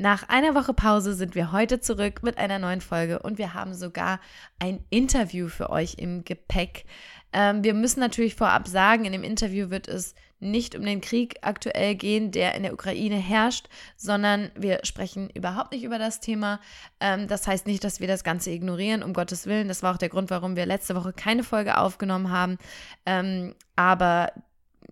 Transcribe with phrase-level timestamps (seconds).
[0.00, 3.74] Nach einer Woche Pause sind wir heute zurück mit einer neuen Folge und wir haben
[3.74, 4.20] sogar
[4.60, 6.84] ein Interview für euch im Gepäck.
[7.32, 11.38] Ähm, wir müssen natürlich vorab sagen, in dem Interview wird es nicht um den Krieg
[11.42, 13.66] aktuell gehen, der in der Ukraine herrscht,
[13.96, 16.60] sondern wir sprechen überhaupt nicht über das Thema.
[17.00, 19.66] Ähm, das heißt nicht, dass wir das Ganze ignorieren, um Gottes Willen.
[19.66, 22.58] Das war auch der Grund, warum wir letzte Woche keine Folge aufgenommen haben.
[23.04, 24.30] Ähm, aber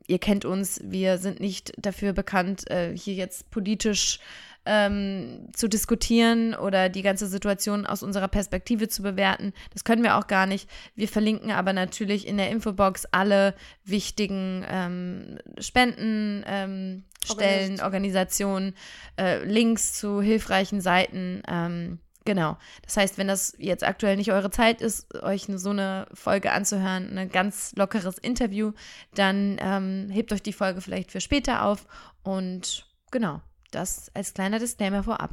[0.08, 4.18] ihr kennt uns, wir sind nicht dafür bekannt, äh, hier jetzt politisch
[4.66, 9.52] ähm, zu diskutieren oder die ganze Situation aus unserer Perspektive zu bewerten.
[9.72, 10.68] Das können wir auch gar nicht.
[10.94, 16.44] Wir verlinken aber natürlich in der Infobox alle wichtigen ähm, Spenden.
[16.46, 18.74] Ähm, Stellen, Organisationen,
[19.18, 21.42] äh, Links zu hilfreichen Seiten.
[21.48, 22.58] Ähm, Genau.
[22.82, 27.16] Das heißt, wenn das jetzt aktuell nicht eure Zeit ist, euch so eine Folge anzuhören,
[27.16, 28.72] ein ganz lockeres Interview,
[29.14, 31.86] dann ähm, hebt euch die Folge vielleicht für später auf.
[32.24, 35.30] Und genau, das als kleiner Disclaimer vorab.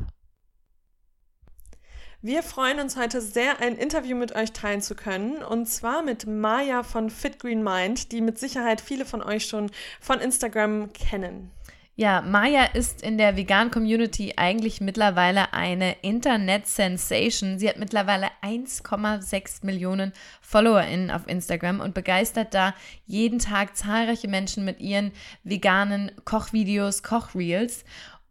[2.26, 5.44] Wir freuen uns heute sehr, ein Interview mit euch teilen zu können.
[5.44, 9.70] Und zwar mit Maya von Fit Green Mind, die mit Sicherheit viele von euch schon
[10.00, 11.52] von Instagram kennen.
[11.96, 17.60] Ja, Maya ist in der vegan Community eigentlich mittlerweile eine Internet-Sensation.
[17.60, 22.74] Sie hat mittlerweile 1,6 Millionen FollowerInnen auf Instagram und begeistert da
[23.06, 25.12] jeden Tag zahlreiche Menschen mit ihren
[25.44, 27.84] veganen Kochvideos, Kochreels.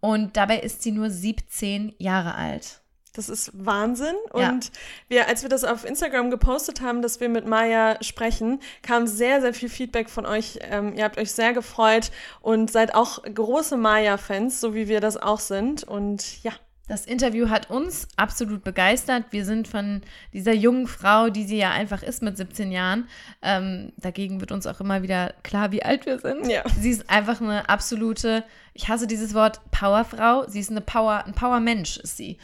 [0.03, 2.81] Und dabei ist sie nur 17 Jahre alt.
[3.15, 4.17] Das ist Wahnsinn.
[4.33, 4.71] Und ja.
[5.09, 9.41] wir, als wir das auf Instagram gepostet haben, dass wir mit Maya sprechen, kam sehr,
[9.41, 10.59] sehr viel Feedback von euch.
[10.63, 15.17] Ähm, ihr habt euch sehr gefreut und seid auch große Maya-Fans, so wie wir das
[15.17, 15.85] auch sind.
[15.85, 16.53] Und ja,
[16.89, 19.27] das Interview hat uns absolut begeistert.
[19.31, 20.03] Wir sind von
[20.33, 23.09] dieser jungen Frau, die sie ja einfach ist mit 17 Jahren.
[23.41, 26.49] Ähm, dagegen wird uns auch immer wieder klar, wie alt wir sind.
[26.49, 26.65] Ja.
[26.81, 28.45] Sie ist einfach eine absolute,
[28.75, 30.49] ich hasse dieses Wort, Powerfrau.
[30.49, 32.39] Sie ist eine Power, ein Power-Mensch ist sie.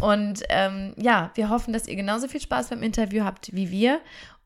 [0.00, 4.00] Und ähm, ja, wir hoffen, dass ihr genauso viel Spaß beim Interview habt wie wir.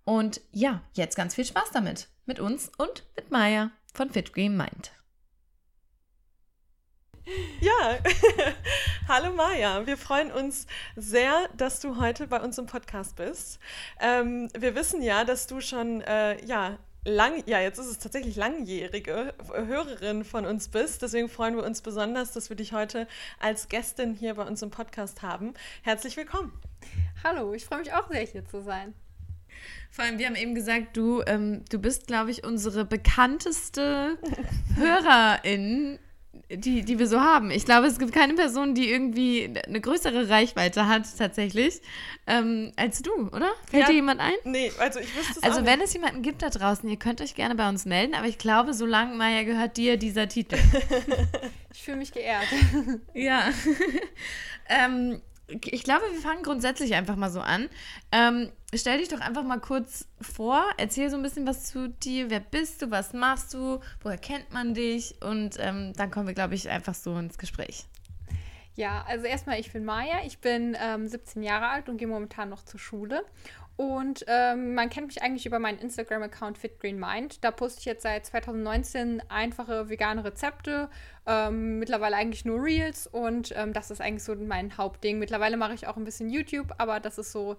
[0.04, 2.08] Und ja, jetzt ganz viel Spaß damit.
[2.26, 4.90] Mit uns und mit Maya von Fit Green Mind.
[7.60, 7.98] Ja,
[9.08, 9.84] hallo Maja.
[9.84, 13.58] Wir freuen uns sehr, dass du heute bei uns im Podcast bist.
[14.00, 18.36] Ähm, wir wissen ja, dass du schon, äh, ja, lang, ja, jetzt ist es tatsächlich
[18.36, 21.02] langjährige Hörerin von uns bist.
[21.02, 23.08] Deswegen freuen wir uns besonders, dass wir dich heute
[23.40, 25.54] als Gästin hier bei uns im Podcast haben.
[25.82, 26.52] Herzlich willkommen.
[27.24, 28.94] Hallo, ich freue mich auch sehr, hier zu sein.
[29.90, 34.16] Vor allem, wir haben eben gesagt, du, ähm, du bist, glaube ich, unsere bekannteste
[34.76, 35.98] Hörerin
[36.50, 37.50] die, die wir so haben.
[37.50, 41.80] Ich glaube, es gibt keine Person, die irgendwie eine größere Reichweite hat, tatsächlich,
[42.26, 43.50] ähm, als du, oder?
[43.68, 44.34] Fällt ja, dir jemand ein?
[44.44, 47.34] Nee, also ich wüsste es Also, wenn es jemanden gibt da draußen, ihr könnt euch
[47.34, 50.56] gerne bei uns melden, aber ich glaube, solange Maya gehört dir dieser Titel.
[51.72, 52.46] ich fühle mich geehrt.
[53.12, 53.50] ja.
[54.68, 57.68] ähm, ich glaube, wir fangen grundsätzlich einfach mal so an.
[58.12, 62.30] Ähm, stell dich doch einfach mal kurz vor, erzähl so ein bisschen was zu dir.
[62.30, 62.90] Wer bist du?
[62.90, 63.80] Was machst du?
[64.00, 65.16] Woher kennt man dich?
[65.22, 67.86] Und ähm, dann kommen wir, glaube ich, einfach so ins Gespräch.
[68.74, 70.18] Ja, also erstmal, ich bin Maya.
[70.26, 73.24] Ich bin ähm, 17 Jahre alt und gehe momentan noch zur Schule.
[73.76, 77.44] Und ähm, man kennt mich eigentlich über meinen Instagram-Account FitGreenMind.
[77.44, 80.88] Da poste ich jetzt seit 2019 einfache vegane Rezepte,
[81.26, 85.18] ähm, mittlerweile eigentlich nur Reels und ähm, das ist eigentlich so mein Hauptding.
[85.18, 87.56] Mittlerweile mache ich auch ein bisschen YouTube, aber das ist so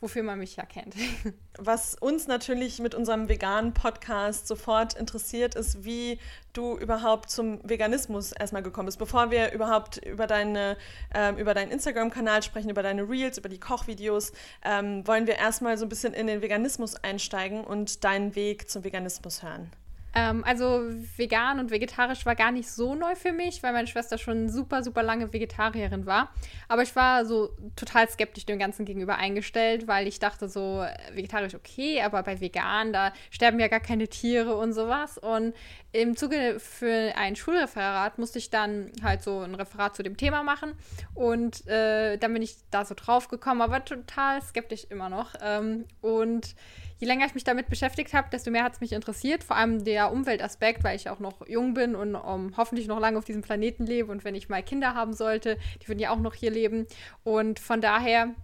[0.00, 0.94] wofür man mich ja kennt.
[1.58, 6.18] Was uns natürlich mit unserem veganen Podcast sofort interessiert, ist, wie
[6.52, 8.98] du überhaupt zum Veganismus erstmal gekommen bist.
[8.98, 10.76] Bevor wir überhaupt über, deine,
[11.14, 14.32] ähm, über deinen Instagram-Kanal sprechen, über deine Reels, über die Kochvideos,
[14.64, 18.84] ähm, wollen wir erstmal so ein bisschen in den Veganismus einsteigen und deinen Weg zum
[18.84, 19.70] Veganismus hören.
[20.18, 20.82] Ähm, also
[21.16, 24.82] vegan und vegetarisch war gar nicht so neu für mich, weil meine Schwester schon super,
[24.82, 26.32] super lange Vegetarierin war.
[26.66, 31.16] Aber ich war so total skeptisch dem Ganzen gegenüber eingestellt, weil ich dachte so, äh,
[31.16, 35.18] vegetarisch okay, aber bei vegan, da sterben ja gar keine Tiere und sowas.
[35.18, 35.54] Und
[35.92, 40.42] im Zuge für ein Schulreferat musste ich dann halt so ein Referat zu dem Thema
[40.42, 40.72] machen.
[41.14, 45.34] Und äh, dann bin ich da so drauf gekommen, aber total skeptisch immer noch.
[45.40, 46.56] Ähm, und
[46.98, 49.44] je länger ich mich damit beschäftigt habe, desto mehr hat es mich interessiert.
[49.44, 53.18] Vor allem der Umweltaspekt, weil ich auch noch jung bin und um, hoffentlich noch lange
[53.18, 54.10] auf diesem Planeten lebe.
[54.12, 56.86] Und wenn ich mal Kinder haben sollte, die würden ja auch noch hier leben.
[57.24, 58.34] Und von daher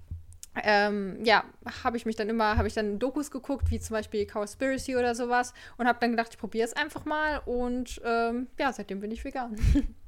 [0.62, 1.44] ähm, ja,
[1.82, 5.14] habe ich mich dann immer, habe ich dann Dokus geguckt, wie zum Beispiel Cowspiracy oder
[5.14, 9.10] sowas und habe dann gedacht, ich probiere es einfach mal und ähm, ja, seitdem bin
[9.10, 9.56] ich vegan.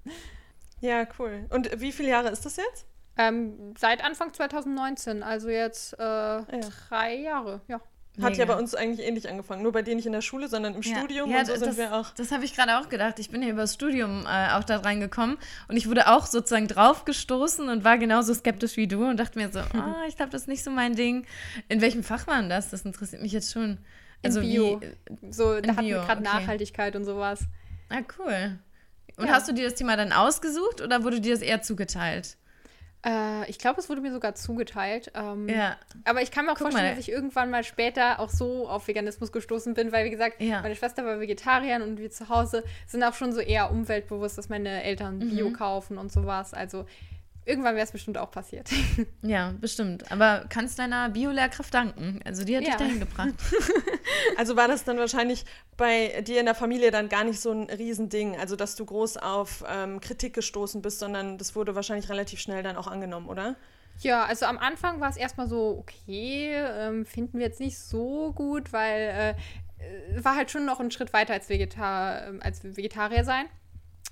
[0.81, 1.47] ja, cool.
[1.51, 2.87] Und wie viele Jahre ist das jetzt?
[3.19, 6.45] Ähm, seit Anfang 2019, also jetzt äh, ja.
[6.89, 7.81] drei Jahre, ja.
[8.21, 9.63] Hat ja bei uns eigentlich ähnlich angefangen.
[9.63, 10.99] Nur bei dir nicht in der Schule, sondern im Ja.
[10.99, 12.11] Studium Ja, und so das, sind wir auch.
[12.15, 13.19] Das habe ich gerade auch gedacht.
[13.19, 15.37] Ich bin ja über das Studium äh, auch da reingekommen
[15.69, 19.51] und ich wurde auch sozusagen draufgestoßen und war genauso skeptisch wie du und dachte mir
[19.53, 21.27] so, ah, ich glaube, das ist nicht so mein Ding.
[21.69, 22.71] In welchem Fach war denn das?
[22.71, 23.79] Das interessiert mich jetzt schon.
[24.25, 24.81] Also Bio.
[24.81, 25.33] wie?
[25.33, 26.23] So, da hatten wir gerade okay.
[26.23, 27.41] Nachhaltigkeit und sowas.
[27.91, 28.59] Ah, cool.
[29.17, 29.35] Und Ja.
[29.35, 32.37] hast du dir das Thema dann ausgesucht oder wurde dir das eher zugeteilt?
[33.07, 35.13] Äh, ich glaube, es wurde mir sogar zugeteilt.
[35.15, 35.77] Ähm, Ja.
[36.05, 36.97] Aber ich kann mir auch Guck vorstellen, mal.
[36.97, 40.61] dass ich irgendwann mal später auch so auf Veganismus gestoßen bin, weil, wie gesagt, Ja.
[40.63, 44.49] meine Schwester war Vegetarierin und wir zu Hause sind auch schon so eher umweltbewusst, dass
[44.49, 45.31] meine Eltern Mhm.
[45.31, 46.53] Bio kaufen und sowas.
[46.53, 46.85] Also
[47.47, 48.69] irgendwann wäre es bestimmt auch passiert.
[49.23, 50.11] Ja, bestimmt.
[50.13, 52.21] Aber kannst deiner Bio-Lehrkraft danken.
[52.25, 52.77] Also die hat dich Ja.
[52.77, 53.31] dahin gebracht.
[54.37, 55.45] Also war das dann wahrscheinlich
[55.77, 59.17] bei dir in der Familie dann gar nicht so ein Riesending, also dass du groß
[59.19, 63.57] auf ähm, Kritik gestoßen bist, sondern das wurde wahrscheinlich relativ schnell dann auch angenommen, oder?
[64.01, 68.33] Ja, also am Anfang war es erstmal so, okay, ähm, finden wir jetzt nicht so
[68.35, 69.31] gut, weil äh,
[70.19, 73.47] äh, war halt schon noch ein Schritt weiter als, Vegetar ähm, als Vegetarier sein.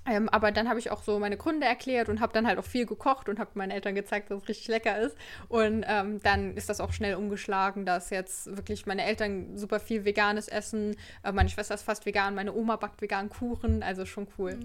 [0.06, 2.64] Ähm, aber dann habe ich auch so meine Gründe erklärt und habe dann halt auch
[2.64, 5.16] viel gekocht und habe meinen Eltern gezeigt, dass es richtig lecker ist.
[5.48, 10.04] Und ähm, dann ist das auch schnell umgeschlagen, dass jetzt wirklich meine Eltern super viel
[10.04, 10.96] Veganes essen.
[11.22, 14.58] Äh, meine Schwester ist fast vegan, meine Oma backt veganen Kuchen, also schon cool.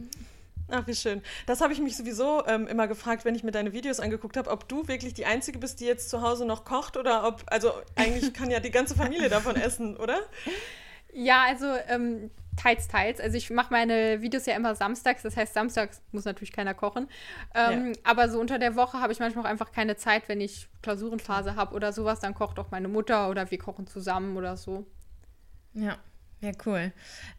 [0.72, 1.22] Ach, wie schön.
[1.48, 4.52] Das habe ich mich sowieso ähm, immer gefragt, wenn ich mir deine Videos angeguckt habe,
[4.52, 7.72] ob du wirklich die Einzige bist, die jetzt zu Hause noch kocht oder ob, also
[7.96, 10.20] eigentlich kann ja die ganze Familie davon essen, oder?
[11.12, 13.20] Ja, also ähm, teils, teils.
[13.20, 17.08] Also ich mache meine Videos ja immer samstags, das heißt, samstags muss natürlich keiner kochen.
[17.56, 20.68] Ähm, Aber so unter der Woche habe ich manchmal auch einfach keine Zeit, wenn ich
[20.82, 24.86] Klausurenphase habe oder sowas, dann kocht auch meine Mutter oder wir kochen zusammen oder so.
[25.74, 25.98] Ja,
[26.42, 26.92] ja, cool.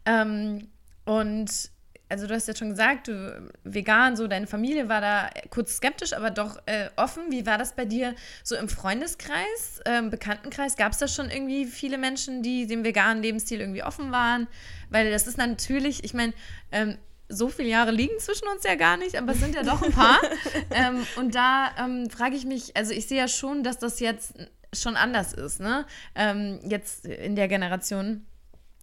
[0.05, 0.69] Ähm,
[1.05, 1.71] und
[2.11, 6.13] also du hast ja schon gesagt, du vegan, so deine Familie war da kurz skeptisch,
[6.13, 7.31] aber doch äh, offen.
[7.31, 10.75] Wie war das bei dir so im Freundeskreis, ähm, Bekanntenkreis?
[10.75, 14.47] Gab es da schon irgendwie viele Menschen, die dem veganen Lebensstil irgendwie offen waren?
[14.89, 16.33] Weil das ist natürlich, ich meine,
[16.73, 16.97] ähm,
[17.29, 19.93] so viele Jahre liegen zwischen uns ja gar nicht, aber es sind ja doch ein
[19.93, 20.19] paar.
[20.71, 24.33] ähm, und da ähm, frage ich mich, also ich sehe ja schon, dass das jetzt
[24.73, 25.85] schon anders ist, ne?
[26.15, 28.25] Ähm, jetzt in der Generation,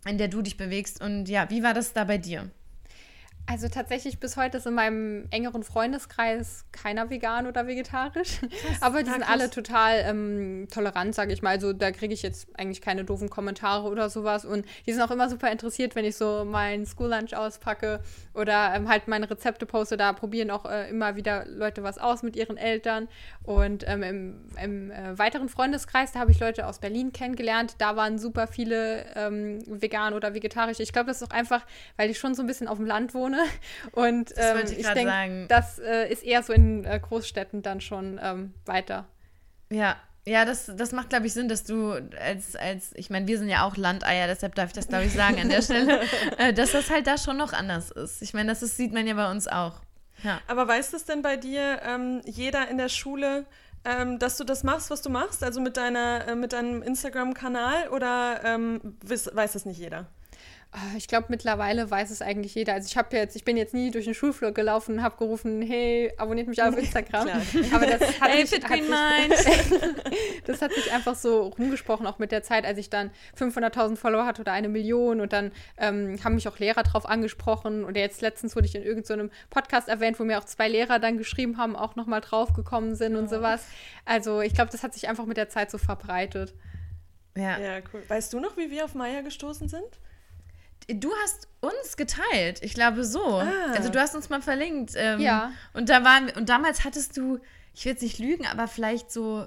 [0.06, 1.02] in der du dich bewegst.
[1.02, 2.50] Und ja, wie war das da bei dir?
[3.50, 8.40] Also tatsächlich bis heute ist in meinem engeren Freundeskreis keiner vegan oder vegetarisch.
[8.82, 9.32] Aber die Ah, sind krass.
[9.32, 11.50] alle total ähm, tolerant, sage ich mal.
[11.52, 14.44] Also da kriege ich jetzt eigentlich keine doofen Kommentare oder sowas.
[14.44, 18.00] Und die sind auch immer super interessiert, wenn ich so meinen School Lunch auspacke
[18.34, 19.96] oder ähm, halt meine Rezepte poste.
[19.96, 23.08] Da probieren auch äh, immer wieder Leute was aus mit ihren Eltern.
[23.44, 27.76] Und ähm, im, im äh, weiteren Freundeskreis, da habe ich Leute aus Berlin kennengelernt.
[27.78, 30.80] Da waren super viele ähm, vegan oder vegetarisch.
[30.80, 31.64] Ich glaube, das ist auch einfach,
[31.96, 33.37] weil ich schon so ein bisschen auf dem Land wohne.
[33.92, 37.80] Und Das ähm, ich ich denke, das äh, ist eher so in äh, Großstädten dann
[37.80, 39.06] schon ähm, weiter.
[39.70, 39.96] Ja,
[40.28, 43.48] ja, das, das macht, glaube ich, Sinn, dass du als, als ich meine, wir sind
[43.48, 46.02] ja auch Landeier, deshalb darf ich das, glaube ich, sagen an der Stelle,
[46.38, 48.20] äh, dass das halt da schon noch anders ist.
[48.20, 49.80] Ich meine, das ist, sieht man ja bei uns auch.
[50.22, 50.40] Ja.
[50.46, 53.46] Aber weiß das denn bei dir ähm, jeder in der Schule,
[53.84, 57.88] ähm, dass du das machst, was du machst, also mit, deiner, äh, mit deinem Instagram-Kanal
[57.88, 60.06] oder ähm, wiss, weiß das nicht jeder?
[60.70, 62.74] Ah, Ich glaube, mittlerweile weiß es eigentlich jeder.
[62.74, 65.62] Also ich habe jetzt, ich bin jetzt nie durch den Schulflur gelaufen und habe gerufen,
[65.62, 67.26] hey, abonniert mich auf Instagram.
[67.72, 70.04] Aber das hat, Hey, sich, Fit hat Mind!
[70.44, 74.26] das hat sich einfach so rumgesprochen, auch mit der Zeit, als ich dann 500.000 Follower
[74.26, 78.20] hatte oder eine Million und dann ähm, haben mich auch Lehrer drauf angesprochen und jetzt
[78.20, 81.76] letztens wurde ich in irgendeinem Podcast erwähnt, wo mir auch zwei Lehrer dann geschrieben haben,
[81.76, 83.64] auch nochmal draufgekommen sind und sowas.
[84.04, 86.52] Also ich glaube, das hat sich einfach mit der Zeit so verbreitet.
[87.34, 87.58] ja.
[87.58, 88.02] Ja, cool.
[88.08, 89.82] Weißt du noch, wie wir auf Maya gestoßen sind?
[90.88, 93.22] Du hast uns geteilt, ich glaube so.
[93.74, 94.92] Also du hast uns mal verlinkt.
[94.96, 95.52] Ähm, Ja.
[95.74, 97.38] Und da waren und damals hattest du,
[97.74, 99.46] ich will jetzt nicht lügen, aber vielleicht so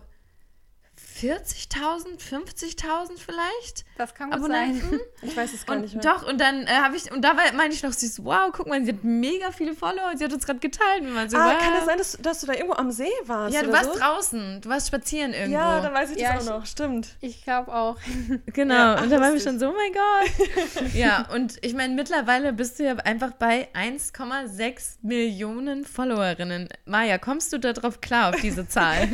[1.19, 4.89] 40.000, 50.000 vielleicht Das kann gut Abonnenten.
[4.89, 4.99] sein.
[5.23, 6.13] Ich weiß es gar nicht Und mehr.
[6.15, 8.65] doch, und dann äh, habe ich, und da war- meine ich noch süß, wow, guck
[8.67, 11.03] mal, sie hat mega viele Follower sie hat uns gerade geteilt.
[11.03, 11.59] Wir waren so, ah, wow.
[11.59, 13.53] kann das sein, dass, dass du da irgendwo am See warst?
[13.53, 13.99] Ja, du oder warst so?
[13.99, 15.53] draußen, du warst spazieren irgendwo.
[15.59, 16.65] Ja, dann weiß ich Ja, das ich- auch noch.
[16.65, 17.09] Stimmt.
[17.21, 17.97] Ich glaube auch.
[18.53, 19.51] Genau, Ja, ach, und da waren wir lustig.
[19.51, 20.93] schon so, oh mein Gott.
[20.95, 26.69] ja, und ich meine, mittlerweile bist du ja einfach bei 1,6 Millionen Followerinnen.
[26.85, 29.07] Maja, kommst du darauf klar, auf diese Zahl?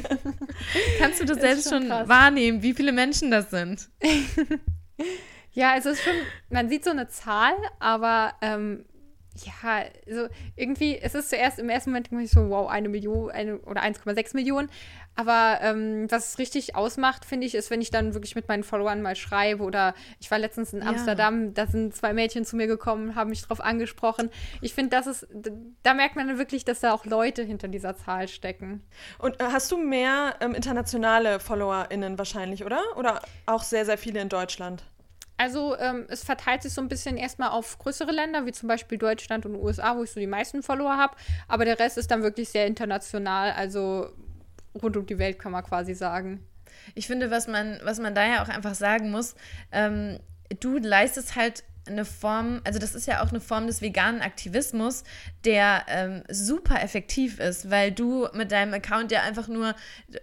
[0.99, 2.07] Kannst du das ist selbst schon krass.
[2.07, 3.89] wahrnehmen, wie viele Menschen das sind?
[5.57, 6.13] Ja, es ist schon,
[6.51, 8.85] man sieht so eine Zahl, aber ähm,
[9.45, 13.59] ja, also irgendwie, es ist zuerst im ersten Moment ich so, wow, eine Million eine,
[13.59, 14.69] oder 1,6 Millionen.
[15.15, 18.63] Aber ähm, was es richtig ausmacht, finde ich, ist, wenn ich dann wirklich mit meinen
[18.63, 19.63] Followern mal schreibe.
[19.63, 21.51] Oder ich war letztens in Amsterdam, ja.
[21.55, 24.29] da sind zwei Mädchen zu mir gekommen, haben mich drauf angesprochen.
[24.61, 25.27] Ich finde, das ist,
[25.81, 28.83] da merkt man dann wirklich, dass da auch Leute hinter dieser Zahl stecken.
[29.17, 32.81] Und äh, hast du mehr ähm, internationale FollowerInnen wahrscheinlich, oder?
[32.95, 34.83] Oder auch sehr, sehr viele in Deutschland?
[35.37, 38.97] Also ähm, es verteilt sich so ein bisschen erstmal auf größere Länder, wie zum Beispiel
[38.97, 41.15] Deutschland und USA, wo ich so die meisten Follower habe.
[41.47, 44.09] Aber der Rest ist dann wirklich sehr international, also
[44.81, 46.43] rund um die Welt kann man quasi sagen.
[46.95, 49.35] Ich finde, was man, was man da ja auch einfach sagen muss,
[49.71, 50.19] ähm,
[50.59, 55.03] du leistest halt eine Form, also das ist ja auch eine Form des veganen Aktivismus,
[55.45, 59.75] der ähm, super effektiv ist, weil du mit deinem Account ja einfach nur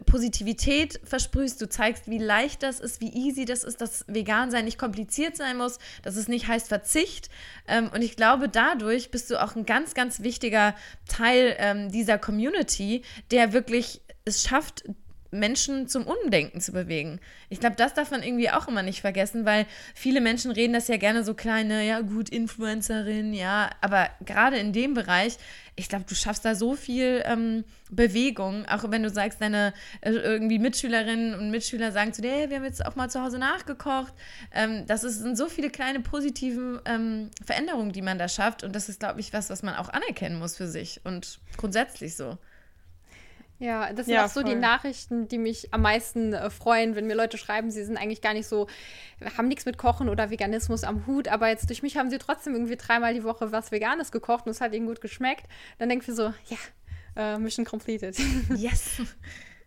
[0.06, 1.60] Positivität versprühst.
[1.60, 5.36] Du zeigst, wie leicht das ist, wie easy das ist, dass vegan sein nicht kompliziert
[5.36, 7.30] sein muss, dass es nicht heißt Verzicht.
[7.66, 10.74] Ähm, und ich glaube, dadurch bist du auch ein ganz, ganz wichtiger
[11.08, 14.84] Teil ähm, dieser Community, der wirklich es schafft,
[15.34, 17.20] Menschen zum Umdenken zu bewegen.
[17.48, 20.88] Ich glaube, das darf man irgendwie auch immer nicht vergessen, weil viele Menschen reden das
[20.88, 25.36] ja gerne so kleine, ja gut, Influencerin, ja, aber gerade in dem Bereich,
[25.76, 30.10] ich glaube, du schaffst da so viel ähm, Bewegung, auch wenn du sagst, deine äh,
[30.10, 33.38] irgendwie Mitschülerinnen und Mitschüler sagen zu dir, hey, wir haben jetzt auch mal zu Hause
[33.38, 34.14] nachgekocht.
[34.52, 38.88] Ähm, das sind so viele kleine positive ähm, Veränderungen, die man da schafft und das
[38.88, 42.38] ist, glaube ich, was, was man auch anerkennen muss für sich und grundsätzlich so.
[43.58, 44.50] Ja, das sind ja, auch so voll.
[44.50, 48.20] die Nachrichten, die mich am meisten äh, freuen, wenn mir Leute schreiben, sie sind eigentlich
[48.20, 48.66] gar nicht so,
[49.36, 52.54] haben nichts mit Kochen oder Veganismus am Hut, aber jetzt durch mich haben sie trotzdem
[52.54, 55.46] irgendwie dreimal die Woche was Veganes gekocht und es hat ihnen gut geschmeckt.
[55.78, 58.16] Dann denken wir so, ja, uh, Mission completed.
[58.56, 59.00] Yes.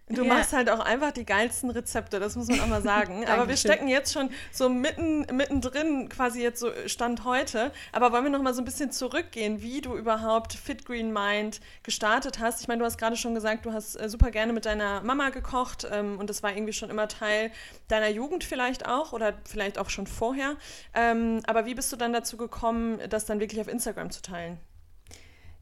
[0.10, 0.36] Du ja.
[0.36, 3.26] machst halt auch einfach die geilsten Rezepte, das muss man auch mal sagen.
[3.28, 7.72] Aber wir stecken jetzt schon so mitten, mittendrin, quasi jetzt so Stand heute.
[7.92, 11.60] Aber wollen wir noch mal so ein bisschen zurückgehen, wie du überhaupt Fit Green Mind
[11.84, 12.62] gestartet hast?
[12.62, 15.30] Ich meine, du hast gerade schon gesagt, du hast äh, super gerne mit deiner Mama
[15.30, 17.52] gekocht ähm, und das war irgendwie schon immer Teil
[17.90, 20.56] deiner Jugend vielleicht auch oder vielleicht auch schon vorher.
[20.94, 24.58] Ähm, aber wie bist du dann dazu gekommen, das dann wirklich auf Instagram zu teilen?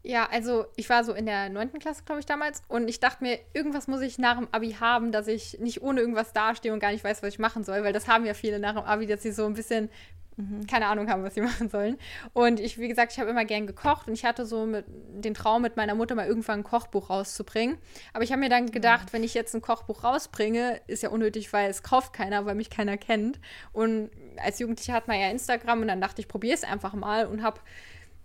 [0.07, 2.61] Ja, also ich war so in der neunten Klasse, glaube ich, damals.
[2.67, 5.99] Und ich dachte mir, irgendwas muss ich nach dem Abi haben, dass ich nicht ohne
[5.99, 7.83] irgendwas dastehe und gar nicht weiß, was ich machen soll.
[7.83, 9.89] Weil das haben ja viele nach dem Abi, dass sie so ein bisschen
[10.37, 10.67] mhm.
[10.67, 11.97] keine Ahnung haben, was sie machen sollen.
[12.33, 15.33] Und ich, wie gesagt, ich habe immer gern gekocht und ich hatte so mit, den
[15.33, 17.79] Traum, mit meiner Mutter mal irgendwann ein Kochbuch rauszubringen.
[18.13, 19.13] Aber ich habe mir dann gedacht, mhm.
[19.13, 22.69] wenn ich jetzt ein Kochbuch rausbringe, ist ja unnötig, weil es kauft keiner, weil mich
[22.69, 23.39] keiner kennt.
[23.73, 27.25] Und als Jugendliche hat man ja Instagram und dann dachte ich, probiere es einfach mal
[27.25, 27.59] und habe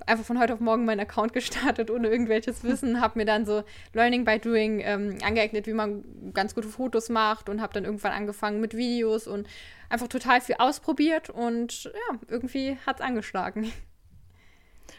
[0.06, 3.62] einfach von heute auf morgen meinen Account gestartet, ohne irgendwelches Wissen, habe mir dann so
[3.92, 8.12] Learning by Doing ähm, angeeignet, wie man ganz gute Fotos macht und habe dann irgendwann
[8.12, 9.46] angefangen mit Videos und
[9.88, 13.72] einfach total viel ausprobiert und ja, irgendwie hat es angeschlagen.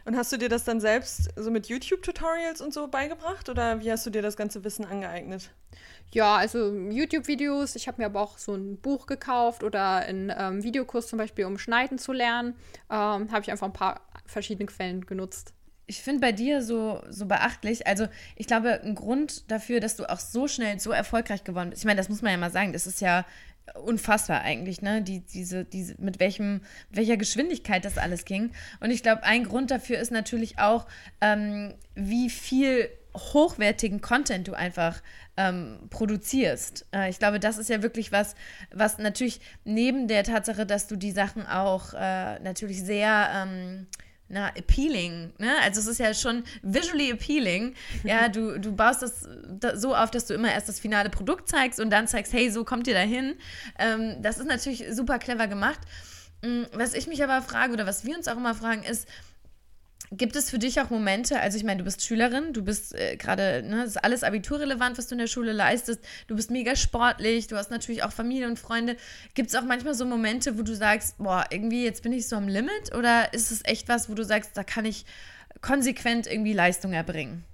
[0.05, 3.91] Und hast du dir das dann selbst so mit YouTube-Tutorials und so beigebracht oder wie
[3.91, 5.51] hast du dir das ganze Wissen angeeignet?
[6.13, 7.75] Ja, also YouTube-Videos.
[7.75, 11.46] Ich habe mir aber auch so ein Buch gekauft oder einen ähm, Videokurs zum Beispiel,
[11.46, 12.55] um Schneiden zu lernen.
[12.89, 15.54] Ähm, habe ich einfach ein paar verschiedene Quellen genutzt.
[15.88, 20.10] Ich finde bei dir so, so beachtlich, also ich glaube, ein Grund dafür, dass du
[20.10, 22.72] auch so schnell so erfolgreich geworden bist, ich meine, das muss man ja mal sagen,
[22.72, 23.25] das ist ja
[23.84, 25.01] unfassbar eigentlich, ne?
[25.01, 28.51] Die, diese, diese, mit welchem, welcher Geschwindigkeit das alles ging.
[28.80, 30.88] Und ich glaube, ein Grund dafür ist natürlich auch,
[31.22, 35.01] ähm, wie viel hochwertigen Content du einfach
[35.38, 36.86] ähm, produzierst.
[36.94, 38.36] Äh, ich glaube, das ist ja wirklich was,
[38.72, 43.88] was natürlich neben der Tatsache, dass du die Sachen auch äh, natürlich sehr ähm,
[44.31, 45.55] na, appealing, ne?
[45.61, 47.75] Also es ist ja schon visually appealing.
[48.03, 49.27] Ja, du, du baust das,
[49.79, 52.63] so auf, dass du immer erst das finale Produkt zeigst und dann zeigst, hey, so
[52.63, 53.35] kommt ihr dahin.
[53.77, 55.79] Ähm, das ist natürlich super clever gemacht.
[56.41, 59.07] Mm, was ich mich aber frage oder was wir uns auch immer fragen, ist,
[60.13, 63.15] Gibt es für dich auch Momente, also ich meine, du bist Schülerin, du bist äh,
[63.15, 66.75] gerade, ne, das ist alles abiturrelevant, was du in der Schule leistest, du bist mega
[66.75, 68.98] sportlich, du hast natürlich auch Familie und Freunde.
[69.36, 72.36] Gibt es auch manchmal so Momente, wo du sagst, boah, irgendwie jetzt bin ich so
[72.36, 75.06] am Limit oder ist es echt was, wo du sagst, da kann ich
[75.62, 77.46] konsequent irgendwie Leistung erbringen?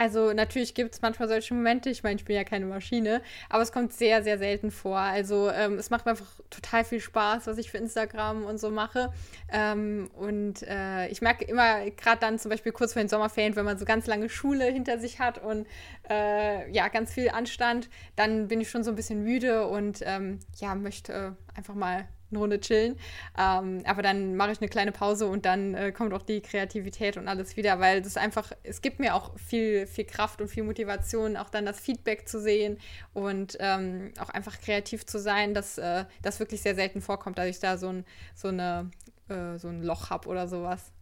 [0.00, 3.62] Also natürlich gibt es manchmal solche Momente, ich meine, ich bin ja keine Maschine, aber
[3.62, 4.96] es kommt sehr, sehr selten vor.
[4.96, 8.70] Also ähm, es macht mir einfach total viel Spaß, was ich für Instagram und so
[8.70, 9.12] mache.
[9.52, 13.66] Ähm, und äh, ich merke immer, gerade dann zum Beispiel kurz vor den Sommerferien, wenn
[13.66, 15.66] man so ganz lange Schule hinter sich hat und
[16.08, 20.38] äh, ja, ganz viel Anstand, dann bin ich schon so ein bisschen müde und ähm,
[20.56, 22.96] ja, möchte einfach mal eine Runde chillen.
[23.38, 27.16] Ähm, aber dann mache ich eine kleine Pause und dann äh, kommt auch die Kreativität
[27.16, 30.62] und alles wieder, weil das einfach, es gibt mir auch viel, viel Kraft und viel
[30.62, 32.78] Motivation, auch dann das Feedback zu sehen
[33.12, 37.46] und ähm, auch einfach kreativ zu sein, dass äh, das wirklich sehr selten vorkommt, dass
[37.46, 38.90] ich da so ein, so eine,
[39.28, 40.92] äh, so ein Loch habe oder sowas.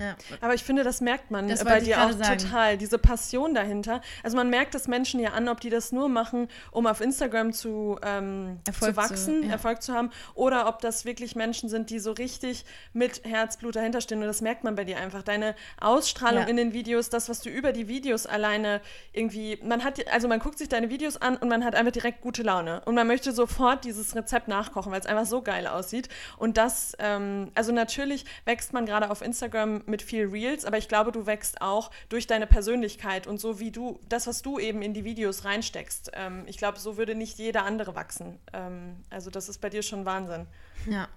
[0.00, 0.16] Ja.
[0.40, 2.38] Aber ich finde, das merkt man das bei dir auch sagen.
[2.38, 4.00] total, diese Passion dahinter.
[4.22, 7.52] Also man merkt das Menschen ja an, ob die das nur machen, um auf Instagram
[7.52, 9.52] zu, ähm, zu wachsen, zu, ja.
[9.52, 12.64] Erfolg zu haben, oder ob das wirklich Menschen sind, die so richtig
[12.94, 14.20] mit Herzblut dahinter stehen.
[14.20, 15.22] Und das merkt man bei dir einfach.
[15.22, 16.48] Deine Ausstrahlung ja.
[16.48, 18.80] in den Videos, das, was du über die Videos alleine
[19.12, 22.22] irgendwie, man hat, also man guckt sich deine Videos an und man hat einfach direkt
[22.22, 22.80] gute Laune.
[22.86, 26.08] Und man möchte sofort dieses Rezept nachkochen, weil es einfach so geil aussieht.
[26.38, 30.88] Und das, ähm, also natürlich wächst man gerade auf Instagram mit viel Reels, aber ich
[30.88, 34.82] glaube, du wächst auch durch deine Persönlichkeit und so wie du, das, was du eben
[34.82, 36.12] in die Videos reinsteckst.
[36.14, 38.38] Ähm, ich glaube, so würde nicht jeder andere wachsen.
[38.52, 40.46] Ähm, also das ist bei dir schon Wahnsinn.
[40.88, 41.08] Ja.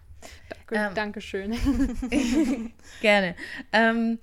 [0.50, 1.58] Danke, ähm, Dankeschön.
[3.02, 3.36] gerne.
[3.72, 4.20] Ähm,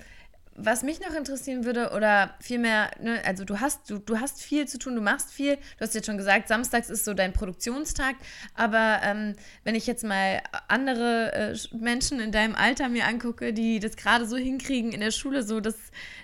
[0.65, 4.67] was mich noch interessieren würde, oder vielmehr, ne, also du hast, du, du hast viel
[4.67, 5.57] zu tun, du machst viel.
[5.57, 8.17] Du hast jetzt schon gesagt, samstags ist so dein Produktionstag.
[8.55, 13.81] Aber ähm, wenn ich jetzt mal andere äh, Menschen in deinem Alter mir angucke, die
[13.81, 15.77] das gerade so hinkriegen in der Schule, so das,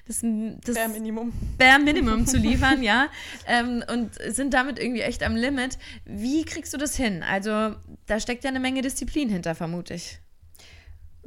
[0.06, 1.32] das, das Bare Minimum.
[1.58, 3.08] Bare Minimum zu liefern, ja,
[3.46, 5.78] ähm, und sind damit irgendwie echt am Limit.
[6.04, 7.22] Wie kriegst du das hin?
[7.22, 7.74] Also
[8.06, 10.20] da steckt ja eine Menge Disziplin hinter, vermute ich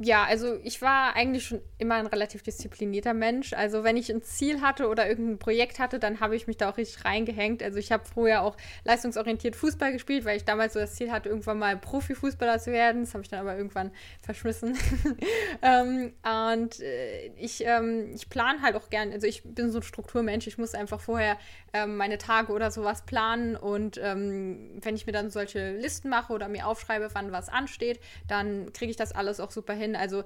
[0.02, 3.52] ja, also ich war eigentlich schon immer ein relativ disziplinierter Mensch.
[3.52, 6.70] Also wenn ich ein Ziel hatte oder irgendein Projekt hatte, dann habe ich mich da
[6.70, 7.62] auch richtig reingehängt.
[7.62, 11.28] Also ich habe früher auch leistungsorientiert Fußball gespielt, weil ich damals so das Ziel hatte,
[11.28, 13.02] irgendwann mal Profifußballer zu werden.
[13.02, 13.90] Das habe ich dann aber irgendwann
[14.22, 14.74] verschmissen.
[15.62, 19.82] ähm, und äh, ich, ähm, ich plane halt auch gern, also ich bin so ein
[19.82, 21.36] Strukturmensch, ich muss einfach vorher
[21.74, 26.32] ähm, meine Tage oder sowas planen und ähm, wenn ich mir dann solche Listen mache
[26.32, 29.96] oder mir aufschreibe, wann was ansteht, dann kriege ich das alles auch super hin hin.
[29.96, 30.24] Also,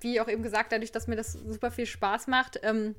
[0.00, 2.94] wie auch eben gesagt, dadurch, dass mir das super viel Spaß macht, ähm,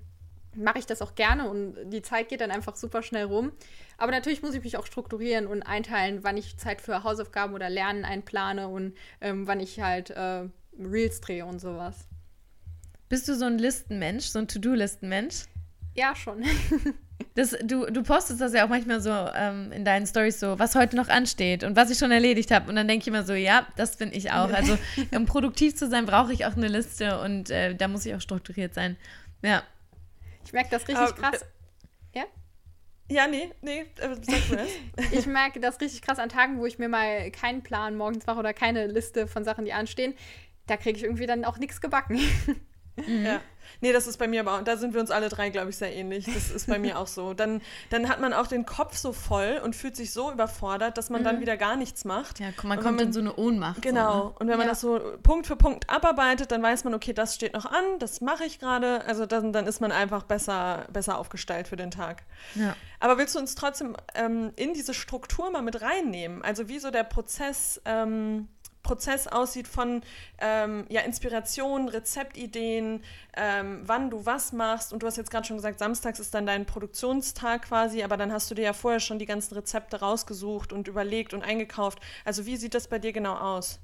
[0.55, 3.51] mache ich das auch gerne und die Zeit geht dann einfach super schnell rum.
[3.97, 7.69] Aber natürlich muss ich mich auch strukturieren und einteilen, wann ich Zeit für Hausaufgaben oder
[7.69, 10.43] Lernen einplane und ähm, wann ich halt äh,
[10.77, 12.07] Reels drehe und sowas.
[13.07, 15.45] Bist du so ein Listenmensch, so ein To-Do-Listenmensch?
[15.95, 16.43] Ja, schon.
[17.35, 20.75] Das, du, du postest das ja auch manchmal so ähm, in deinen Stories so, was
[20.75, 22.67] heute noch ansteht und was ich schon erledigt habe.
[22.67, 24.51] Und dann denke ich immer so, ja, das bin ich auch.
[24.51, 24.77] Also
[25.15, 28.21] um produktiv zu sein, brauche ich auch eine Liste und äh, da muss ich auch
[28.21, 28.97] strukturiert sein.
[29.43, 29.63] Ja.
[30.45, 31.41] Ich merke das richtig Aber, krass.
[32.11, 32.25] Äh, ja?
[33.09, 35.11] Ja, nee, nee, äh, sag mir das.
[35.11, 38.39] ich merke das richtig krass an Tagen, wo ich mir mal keinen Plan morgens mache
[38.39, 40.15] oder keine Liste von Sachen, die anstehen.
[40.67, 42.19] Da kriege ich irgendwie dann auch nichts gebacken.
[43.07, 43.25] Mhm.
[43.25, 43.41] Ja.
[43.81, 45.77] Nee, das ist bei mir aber, und da sind wir uns alle drei, glaube ich,
[45.77, 46.25] sehr ähnlich.
[46.25, 47.33] Das ist bei mir auch so.
[47.41, 51.09] Dann, dann hat man auch den Kopf so voll und fühlt sich so überfordert, dass
[51.09, 51.25] man mhm.
[51.25, 52.39] dann wieder gar nichts macht.
[52.39, 53.81] Ja, man kommt man, in so eine Ohnmacht.
[53.81, 54.11] Genau.
[54.11, 54.35] So, ne?
[54.39, 57.53] Und wenn man das so Punkt für Punkt abarbeitet, dann weiß man, okay, das steht
[57.53, 59.03] noch an, das mache ich gerade.
[59.05, 62.23] Also dann, dann ist man einfach besser, besser aufgestellt für den Tag.
[62.53, 62.75] Ja.
[62.99, 66.43] Aber willst du uns trotzdem ähm, in diese Struktur mal mit reinnehmen?
[66.43, 67.81] Also wie so der Prozess.
[67.85, 68.47] Ähm,
[68.83, 70.01] Prozess aussieht von
[70.39, 73.03] ähm, ja, Inspiration, Rezeptideen,
[73.35, 74.93] ähm, wann du was machst.
[74.93, 78.31] Und du hast jetzt gerade schon gesagt, samstags ist dann dein Produktionstag quasi, aber dann
[78.31, 81.99] hast du dir ja vorher schon die ganzen Rezepte rausgesucht und überlegt und eingekauft.
[82.25, 83.79] Also wie sieht das bei dir genau aus?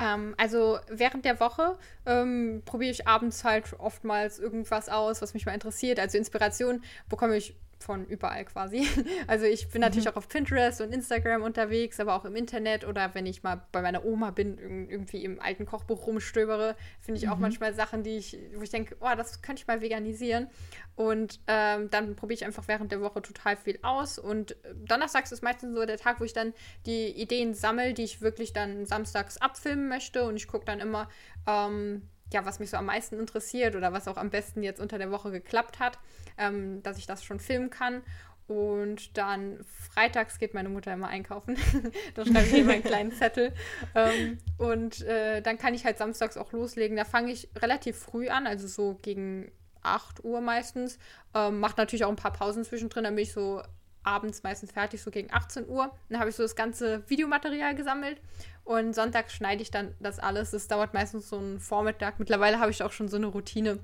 [0.00, 5.46] Ähm, also während der Woche ähm, probiere ich abends halt oftmals irgendwas aus, was mich
[5.46, 6.00] mal interessiert.
[6.00, 8.86] Also Inspiration bekomme ich von überall quasi.
[9.26, 10.12] Also ich bin natürlich mhm.
[10.12, 13.80] auch auf Pinterest und Instagram unterwegs, aber auch im Internet oder wenn ich mal bei
[13.80, 14.58] meiner Oma bin,
[14.88, 17.32] irgendwie im alten Kochbuch rumstöbere, finde ich mhm.
[17.32, 20.48] auch manchmal Sachen, die ich, wo ich denke, oh, das könnte ich mal veganisieren.
[20.96, 24.18] Und ähm, dann probiere ich einfach während der Woche total viel aus.
[24.18, 26.52] Und donnerstags ist meistens so der Tag, wo ich dann
[26.86, 30.24] die Ideen sammle, die ich wirklich dann samstags abfilmen möchte.
[30.24, 31.08] Und ich gucke dann immer,
[31.46, 32.02] ähm,
[32.34, 35.10] ja, was mich so am meisten interessiert oder was auch am besten jetzt unter der
[35.10, 35.98] Woche geklappt hat,
[36.36, 38.02] ähm, dass ich das schon filmen kann.
[38.46, 41.56] Und dann freitags geht meine Mutter immer einkaufen.
[42.14, 43.54] da schreibe ich immer einen kleinen Zettel.
[43.94, 46.96] Ähm, und äh, dann kann ich halt samstags auch loslegen.
[46.96, 49.50] Da fange ich relativ früh an, also so gegen
[49.82, 50.98] 8 Uhr meistens.
[51.34, 53.62] Ähm, macht natürlich auch ein paar Pausen zwischendrin, damit ich so
[54.04, 55.90] abends meistens fertig, so gegen 18 Uhr.
[56.08, 58.20] Dann habe ich so das ganze Videomaterial gesammelt
[58.64, 60.52] und sonntags schneide ich dann das alles.
[60.52, 62.18] Das dauert meistens so einen Vormittag.
[62.18, 63.78] Mittlerweile habe ich auch schon so eine Routine,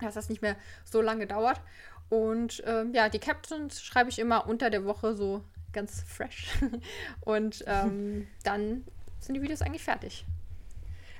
[0.00, 1.60] dass das nicht mehr so lange dauert.
[2.08, 6.48] Und ähm, ja, die Captions schreibe ich immer unter der Woche so ganz fresh.
[7.20, 8.84] und ähm, dann
[9.20, 10.24] sind die Videos eigentlich fertig.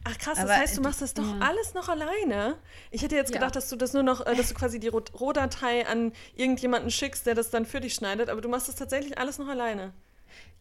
[0.04, 1.38] Ach krass, das heißt, du machst das doch ja.
[1.40, 2.56] alles noch alleine.
[2.90, 3.60] Ich hätte jetzt gedacht, ja.
[3.60, 7.34] dass du das nur noch, äh, dass du quasi die Rohdatei an irgendjemanden schickst, der
[7.34, 9.92] das dann für dich schneidet, aber du machst das tatsächlich alles noch alleine.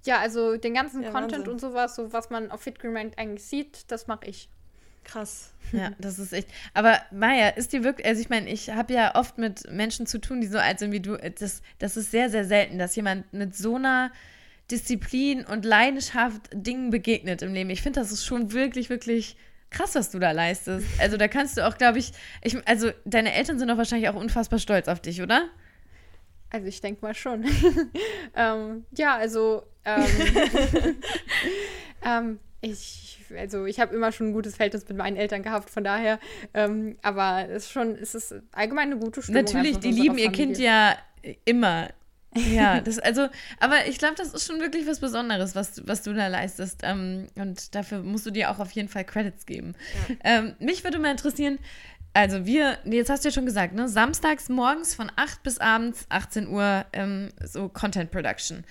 [0.05, 1.53] Ja, also den ganzen ja, Content Wahnsinn.
[1.53, 4.49] und sowas, so was man auf FitGreen eigentlich sieht, das mache ich.
[5.03, 5.53] Krass.
[5.71, 6.49] Ja, das ist echt.
[6.73, 10.19] Aber Maja, ist die wirklich, also ich meine, ich habe ja oft mit Menschen zu
[10.19, 11.17] tun, die so alt sind wie du.
[11.17, 14.11] Das, das ist sehr, sehr selten, dass jemand mit so einer
[14.71, 17.69] Disziplin und Leidenschaft Dingen begegnet im Leben.
[17.69, 19.37] Ich finde, das ist schon wirklich, wirklich
[19.69, 20.87] krass, was du da leistest.
[20.99, 24.15] Also da kannst du auch, glaube ich, ich, also deine Eltern sind doch wahrscheinlich auch
[24.15, 25.49] unfassbar stolz auf dich, oder?
[26.49, 27.45] Also ich denke mal schon.
[28.35, 30.05] ähm, ja, also ähm,
[32.05, 35.83] ähm, ich, also ich habe immer schon ein gutes Verhältnis mit meinen Eltern gehabt, von
[35.83, 36.19] daher,
[36.53, 39.43] ähm, aber es ist schon, es ist allgemein eine gute Stimmung.
[39.43, 40.97] Natürlich, die lieben ihr Kind ja
[41.45, 41.89] immer.
[42.35, 43.27] Ja, das, also,
[43.59, 46.81] aber ich glaube, das ist schon wirklich was Besonderes, was, was du da leistest.
[46.83, 49.75] Ähm, und dafür musst du dir auch auf jeden Fall Credits geben.
[50.09, 50.15] Ja.
[50.23, 51.59] Ähm, mich würde mal interessieren,
[52.13, 56.07] also wir, jetzt hast du ja schon gesagt, ne, samstags morgens von 8 bis abends
[56.09, 58.63] 18 Uhr ähm, so Content Production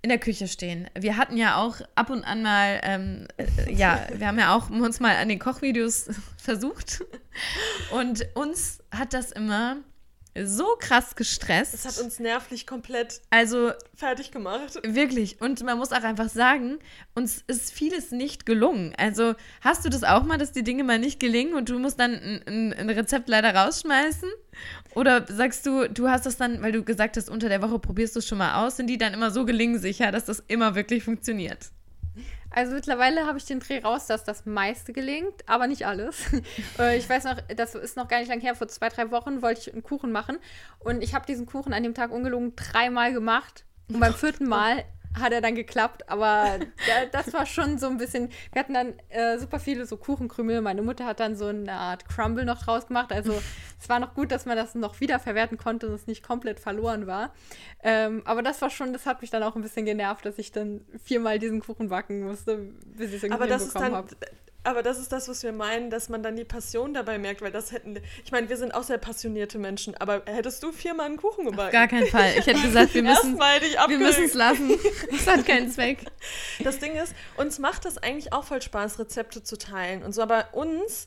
[0.00, 0.88] in der Küche stehen.
[0.98, 4.70] Wir hatten ja auch ab und an mal, ähm, äh, ja, wir haben ja auch
[4.70, 7.04] uns mal an den Kochvideos versucht.
[7.90, 9.76] Und uns hat das immer
[10.42, 11.74] so krass gestresst.
[11.74, 14.78] Das hat uns nervlich komplett also, fertig gemacht.
[14.82, 15.40] Wirklich.
[15.40, 16.78] Und man muss auch einfach sagen,
[17.14, 18.94] uns ist vieles nicht gelungen.
[18.96, 22.00] Also hast du das auch mal, dass die Dinge mal nicht gelingen und du musst
[22.00, 24.28] dann ein, ein Rezept leider rausschmeißen?
[24.94, 28.14] Oder sagst du, du hast das dann, weil du gesagt hast, unter der Woche probierst
[28.14, 31.04] du es schon mal aus, sind die dann immer so gelingsicher, dass das immer wirklich
[31.04, 31.70] funktioniert?
[32.54, 36.24] Also mittlerweile habe ich den Dreh raus, dass das meiste gelingt, aber nicht alles.
[36.78, 39.42] Äh, ich weiß noch, das ist noch gar nicht lang her, vor zwei, drei Wochen
[39.42, 40.38] wollte ich einen Kuchen machen
[40.80, 44.84] und ich habe diesen Kuchen an dem Tag ungelogen dreimal gemacht und beim vierten Mal
[45.18, 48.30] hat er dann geklappt, aber ja, das war schon so ein bisschen.
[48.52, 50.60] Wir hatten dann äh, super viele so Kuchenkrümel.
[50.60, 53.12] Meine Mutter hat dann so eine Art Crumble noch draus gemacht.
[53.12, 53.32] Also
[53.80, 56.60] es war noch gut, dass man das noch wieder verwerten konnte und es nicht komplett
[56.60, 57.32] verloren war.
[57.82, 60.52] Ähm, aber das war schon, das hat mich dann auch ein bisschen genervt, dass ich
[60.52, 64.08] dann viermal diesen Kuchen backen musste, bis ich es irgendwie hinbekommen habe.
[64.64, 67.52] Aber das ist das, was wir meinen, dass man dann die Passion dabei merkt, weil
[67.52, 67.98] das hätten.
[68.24, 71.66] Ich meine, wir sind auch sehr passionierte Menschen, aber hättest du viermal einen Kuchen gebacken?
[71.66, 72.32] Auf gar keinen Fall.
[72.38, 74.72] Ich hätte gesagt, wir müssen wir müssen es lassen.
[75.10, 75.98] Das hat keinen Zweck.
[76.60, 80.22] Das Ding ist, uns macht das eigentlich auch voll Spaß, Rezepte zu teilen und so,
[80.22, 81.06] aber uns,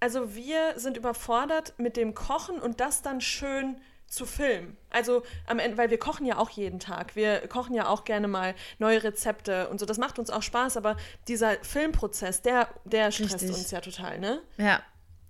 [0.00, 4.76] also wir sind überfordert mit dem Kochen und das dann schön zu filmen.
[4.90, 7.16] Also am Ende, weil wir kochen ja auch jeden Tag.
[7.16, 9.86] Wir kochen ja auch gerne mal neue Rezepte und so.
[9.86, 10.96] Das macht uns auch Spaß, aber
[11.28, 13.50] dieser Filmprozess, der, der stresst Richtig.
[13.50, 14.40] uns ja total, ne?
[14.58, 14.80] Ja.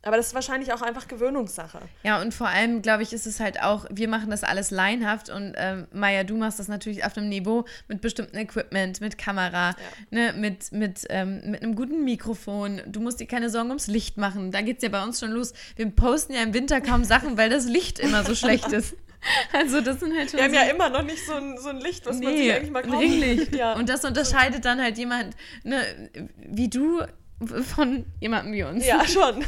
[0.07, 1.81] Aber das ist wahrscheinlich auch einfach Gewöhnungssache.
[2.05, 5.31] Ja, und vor allem, glaube ich, ist es halt auch, wir machen das alles laienhaft
[5.31, 9.71] und ähm, Maya, du machst das natürlich auf einem Niveau mit bestimmten Equipment, mit Kamera,
[9.71, 9.75] ja.
[10.11, 12.83] ne, mit, mit, ähm, mit einem guten Mikrofon.
[12.87, 14.53] Du musst dir keine Sorgen ums Licht machen.
[14.53, 15.53] Da geht es ja bei uns schon los.
[15.75, 18.95] Wir posten ja im Winter kaum Sachen, weil das Licht immer so schlecht ist.
[19.53, 20.39] Also das sind halt schon.
[20.39, 22.37] Wir haben so ja immer noch nicht so ein, so ein Licht, was nee, man
[22.37, 23.57] sich eigentlich mal kaufen Ringlicht.
[23.57, 23.73] Ja.
[23.73, 25.81] Und das unterscheidet dann halt jemand, ne,
[26.37, 27.03] wie du
[27.45, 28.87] von jemandem wie uns.
[28.87, 29.45] Ja, schon.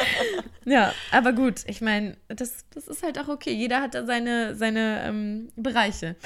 [0.64, 3.52] ja, aber gut, ich meine, das, das ist halt auch okay.
[3.52, 6.16] Jeder hat da seine, seine ähm, Bereiche.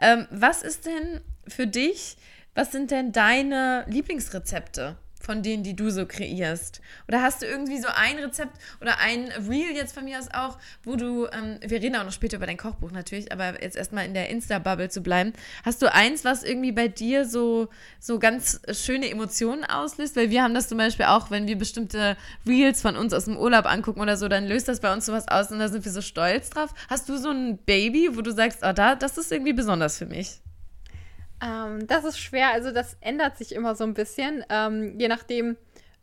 [0.00, 2.16] Ähm, was ist denn für dich,
[2.54, 4.96] was sind denn deine Lieblingsrezepte?
[5.26, 6.80] Von denen, die du so kreierst?
[7.08, 10.56] Oder hast du irgendwie so ein Rezept oder ein Reel jetzt von mir aus auch,
[10.84, 14.06] wo du, ähm, wir reden auch noch später über dein Kochbuch natürlich, aber jetzt erstmal
[14.06, 15.32] in der Insta-Bubble zu bleiben.
[15.64, 20.14] Hast du eins, was irgendwie bei dir so, so ganz schöne Emotionen auslöst?
[20.14, 23.36] Weil wir haben das zum Beispiel auch, wenn wir bestimmte Reels von uns aus dem
[23.36, 25.92] Urlaub angucken oder so, dann löst das bei uns sowas aus und da sind wir
[25.92, 26.72] so stolz drauf.
[26.88, 30.06] Hast du so ein Baby, wo du sagst, oh, da, das ist irgendwie besonders für
[30.06, 30.40] mich?
[31.42, 35.56] Ähm, das ist schwer, also das ändert sich immer so ein bisschen, ähm, je nachdem,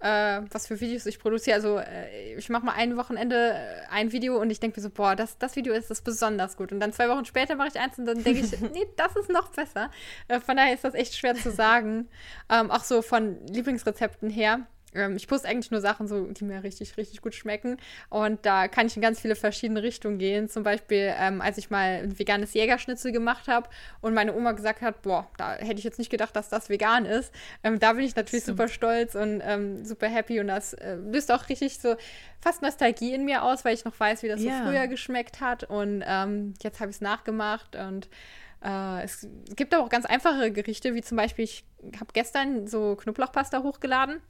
[0.03, 1.55] äh, was für Videos ich produziere.
[1.55, 4.89] Also äh, ich mache mal ein Wochenende äh, ein Video und ich denke mir so,
[4.89, 6.71] boah, das, das Video ist das besonders gut.
[6.71, 9.29] Und dann zwei Wochen später mache ich eins und dann denke ich, nee, das ist
[9.29, 9.89] noch besser.
[10.27, 12.09] Äh, von daher ist das echt schwer zu sagen.
[12.49, 14.67] Ähm, auch so von Lieblingsrezepten her.
[14.93, 17.77] Ähm, ich poste eigentlich nur Sachen, so, die mir richtig, richtig gut schmecken.
[18.09, 20.49] Und da kann ich in ganz viele verschiedene Richtungen gehen.
[20.49, 23.69] Zum Beispiel, ähm, als ich mal ein veganes Jägerschnitzel gemacht habe
[24.01, 27.05] und meine Oma gesagt hat, boah, da hätte ich jetzt nicht gedacht, dass das vegan
[27.05, 27.33] ist.
[27.63, 28.57] Ähm, da bin ich natürlich Stimmt.
[28.59, 30.39] super stolz und ähm, super happy.
[30.39, 31.95] Und das äh, löst auch richtig so
[32.41, 34.59] fast Nostalgie in mir aus, weil ich noch weiß, wie das ja.
[34.59, 35.63] so früher geschmeckt hat.
[35.63, 38.09] Und ähm, jetzt habe ich es nachgemacht und
[38.63, 42.95] äh, es gibt aber auch ganz einfache Gerichte, wie zum Beispiel, ich habe gestern so
[42.95, 44.21] Knoblauchpasta hochgeladen.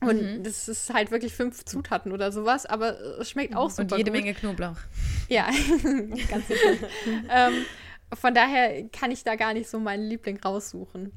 [0.00, 0.42] Und mhm.
[0.42, 3.82] das ist halt wirklich fünf Zutaten oder sowas, aber es schmeckt auch super.
[3.94, 4.20] Und jede gut.
[4.20, 4.76] Menge Knoblauch.
[5.28, 5.44] Ja,
[6.28, 6.88] ganz sicher.
[7.30, 7.52] ähm,
[8.12, 11.12] von daher kann ich da gar nicht so meinen Liebling raussuchen.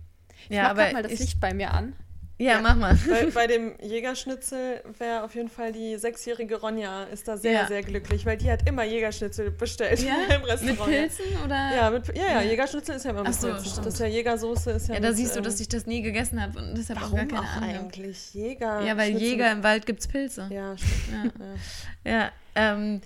[0.49, 1.95] Ich ja, mach mal das Licht bei mir an.
[2.39, 2.97] Ja, ja, mach mal.
[3.07, 7.67] Bei, bei dem Jägerschnitzel wäre auf jeden Fall die sechsjährige Ronja ist da sehr, ja.
[7.67, 10.35] sehr glücklich, weil die hat immer Jägerschnitzel bestellt ja?
[10.35, 10.79] im Restaurant.
[10.79, 11.75] Mit Pilzen oder?
[11.75, 13.69] Ja, mit, ja, ja, Jägerschnitzel ist ja immer mit so, Pilzen.
[13.69, 13.85] Stimmt.
[13.85, 14.71] Das ist ja Jägersoße.
[14.71, 16.75] Ist ja, ja da mit, siehst du, dass ähm, ich das nie gegessen habe und
[16.75, 17.85] deshalb Warum auch gar keine auch Ahnung.
[17.85, 18.33] eigentlich?
[18.33, 18.81] Jäger.
[18.81, 20.49] Ja, weil Jäger im Wald gibt es Pilze.
[20.51, 21.33] Ja, stimmt.
[22.03, 22.31] Ja.
[22.55, 23.01] Ähm,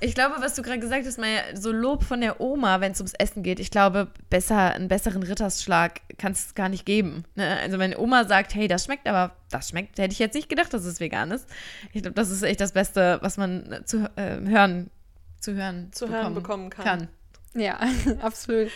[0.00, 3.00] ich glaube, was du gerade gesagt hast, mal so Lob von der Oma, wenn es
[3.00, 3.60] ums Essen geht.
[3.60, 7.24] Ich glaube, besser, einen besseren Rittersschlag kann es gar nicht geben.
[7.34, 7.58] Ne?
[7.58, 10.72] Also, wenn Oma sagt, hey, das schmeckt, aber das schmeckt, hätte ich jetzt nicht gedacht,
[10.72, 11.48] dass es vegan ist.
[11.92, 14.90] Ich glaube, das ist echt das Beste, was man zu äh, hören,
[15.38, 16.84] zu hören, zu hören bekommen kann.
[16.84, 17.08] kann.
[17.54, 17.78] Ja,
[18.20, 18.70] absolut.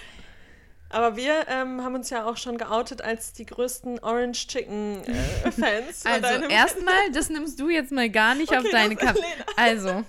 [0.95, 5.51] Aber wir ähm, haben uns ja auch schon geoutet als die größten Orange Chicken äh,
[5.51, 6.07] Fans.
[6.07, 9.19] also erstmal, das nimmst du jetzt mal gar nicht okay, auf deine Kappe.
[9.57, 9.89] Also.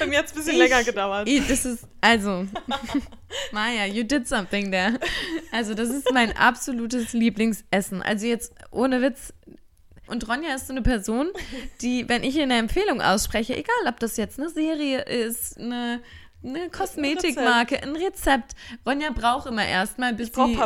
[0.00, 1.28] Bei mir hat es ein bisschen ich, länger gedauert.
[1.28, 2.44] Ich, das ist, also,
[3.52, 4.98] Maya, you did something there.
[5.52, 8.02] Also, das ist mein absolutes Lieblingsessen.
[8.02, 9.32] Also jetzt ohne Witz.
[10.08, 11.30] Und Ronja ist so eine Person,
[11.82, 16.00] die, wenn ich ihr eine Empfehlung ausspreche, egal ob das jetzt eine Serie ist, eine
[16.44, 18.52] eine Kosmetikmarke, ein Rezept.
[18.86, 20.58] Ronja braucht immer erstmal, bis sie,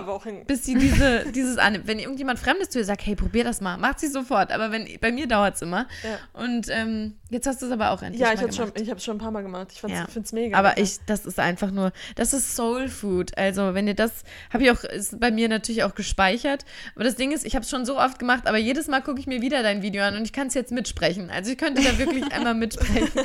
[0.46, 1.86] bis sie diese, dieses annimmt.
[1.86, 4.52] Wenn irgendjemand Fremdes zu ihr sagt, hey, probier das mal, macht sie sofort.
[4.52, 5.86] Aber wenn, bei mir dauert es immer.
[6.02, 6.18] Ja.
[6.40, 9.20] Und ähm, jetzt hast du es aber auch endlich Ja, ich habe es schon ein
[9.20, 9.68] paar Mal gemacht.
[9.72, 10.06] Ich ja.
[10.06, 10.58] finde es mega.
[10.58, 13.36] Aber ich, das ist einfach nur, das ist Soul Food.
[13.36, 16.64] Also wenn ihr das, habe ich auch, ist bei mir natürlich auch gespeichert.
[16.94, 19.20] Aber das Ding ist, ich habe es schon so oft gemacht, aber jedes Mal gucke
[19.20, 21.30] ich mir wieder dein Video an und ich kann es jetzt mitsprechen.
[21.30, 23.10] Also ich könnte da wirklich einmal mitsprechen.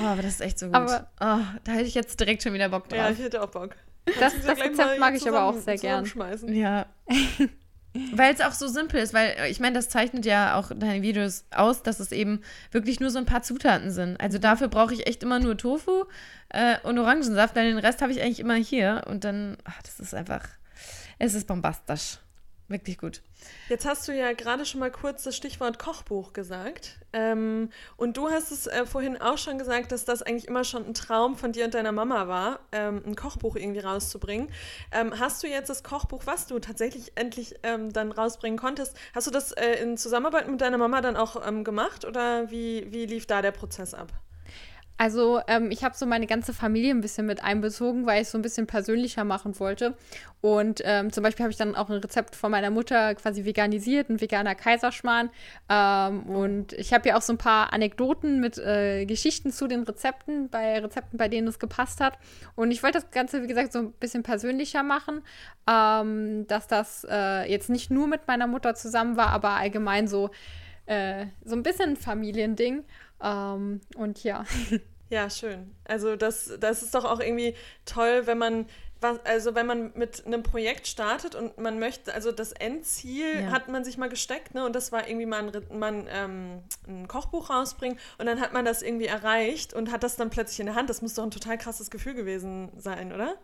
[0.00, 0.74] oh, aber das ist echt so gut.
[0.74, 2.98] Aber oh, da hätte ich jetzt direkt schon wieder Bock drauf.
[2.98, 3.76] Ja, ich hätte auch Bock.
[4.18, 6.04] Das, das Rezept mag ich aber auch sehr gern.
[6.48, 6.86] Ja.
[8.12, 11.44] weil es auch so simpel ist, weil ich meine, das zeichnet ja auch deine Videos
[11.50, 14.20] aus, dass es eben wirklich nur so ein paar Zutaten sind.
[14.20, 16.04] Also dafür brauche ich echt immer nur Tofu
[16.50, 20.00] äh, und Orangensaft, weil den Rest habe ich eigentlich immer hier und dann, ach, das
[20.00, 20.46] ist einfach,
[21.18, 22.18] es ist bombastisch.
[22.70, 23.22] Wirklich gut.
[23.70, 26.98] Jetzt hast du ja gerade schon mal kurz das Stichwort Kochbuch gesagt.
[27.14, 30.84] Ähm, und du hast es äh, vorhin auch schon gesagt, dass das eigentlich immer schon
[30.84, 34.50] ein Traum von dir und deiner Mama war, ähm, ein Kochbuch irgendwie rauszubringen.
[34.92, 39.26] Ähm, hast du jetzt das Kochbuch, was du tatsächlich endlich ähm, dann rausbringen konntest, hast
[39.26, 43.06] du das äh, in Zusammenarbeit mit deiner Mama dann auch ähm, gemacht oder wie, wie
[43.06, 44.12] lief da der Prozess ab?
[45.00, 48.32] Also ähm, ich habe so meine ganze Familie ein bisschen mit einbezogen, weil ich es
[48.32, 49.96] so ein bisschen persönlicher machen wollte.
[50.40, 54.10] Und ähm, zum Beispiel habe ich dann auch ein Rezept von meiner Mutter quasi veganisiert,
[54.10, 55.30] ein veganer Kaiserschmarrn.
[55.68, 59.84] Ähm, und ich habe ja auch so ein paar Anekdoten mit äh, Geschichten zu den
[59.84, 62.18] Rezepten, bei Rezepten, bei denen es gepasst hat.
[62.56, 65.22] Und ich wollte das Ganze, wie gesagt, so ein bisschen persönlicher machen,
[65.70, 70.30] ähm, dass das äh, jetzt nicht nur mit meiner Mutter zusammen war, aber allgemein so,
[70.86, 72.84] äh, so ein bisschen ein Familiending.
[73.22, 74.44] Ähm, und ja.
[75.10, 75.74] Ja, schön.
[75.84, 77.54] Also das, das ist doch auch irgendwie
[77.86, 78.66] toll, wenn man
[79.00, 83.50] was, also wenn man mit einem Projekt startet und man möchte, also das Endziel ja.
[83.52, 84.64] hat man sich mal gesteckt, ne?
[84.64, 88.64] Und das war irgendwie mal ein, man, ähm, ein Kochbuch rausbringen und dann hat man
[88.64, 90.90] das irgendwie erreicht und hat das dann plötzlich in der Hand.
[90.90, 93.36] Das muss doch ein total krasses Gefühl gewesen sein, oder?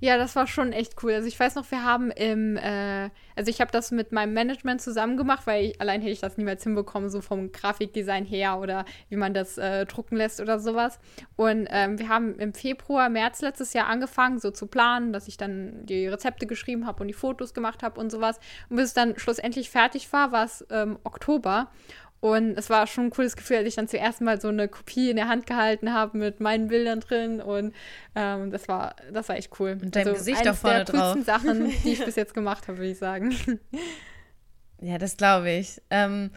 [0.00, 1.12] Ja, das war schon echt cool.
[1.12, 4.80] Also ich weiß noch, wir haben im, äh, also ich habe das mit meinem Management
[4.80, 8.84] zusammen gemacht, weil ich, allein hätte ich das niemals hinbekommen, so vom Grafikdesign her oder
[9.08, 11.00] wie man das äh, drucken lässt oder sowas.
[11.34, 15.36] Und ähm, wir haben im Februar, März letztes Jahr angefangen, so zu planen, dass ich
[15.36, 18.38] dann die Rezepte geschrieben habe und die Fotos gemacht habe und sowas.
[18.68, 21.72] Und bis es dann schlussendlich fertig war, war es ähm, Oktober.
[22.20, 25.10] Und es war schon ein cooles Gefühl, als ich dann zuerst mal so eine Kopie
[25.10, 27.40] in der Hand gehalten habe mit meinen Bildern drin.
[27.40, 27.74] Und
[28.16, 29.78] ähm, das war, das war echt cool.
[29.80, 32.78] Und dein also Gesicht auch vorne der coolsten Sachen, die ich bis jetzt gemacht habe,
[32.78, 33.34] würde ich sagen.
[34.80, 35.80] Ja, das glaube ich.
[35.90, 36.30] Ähm,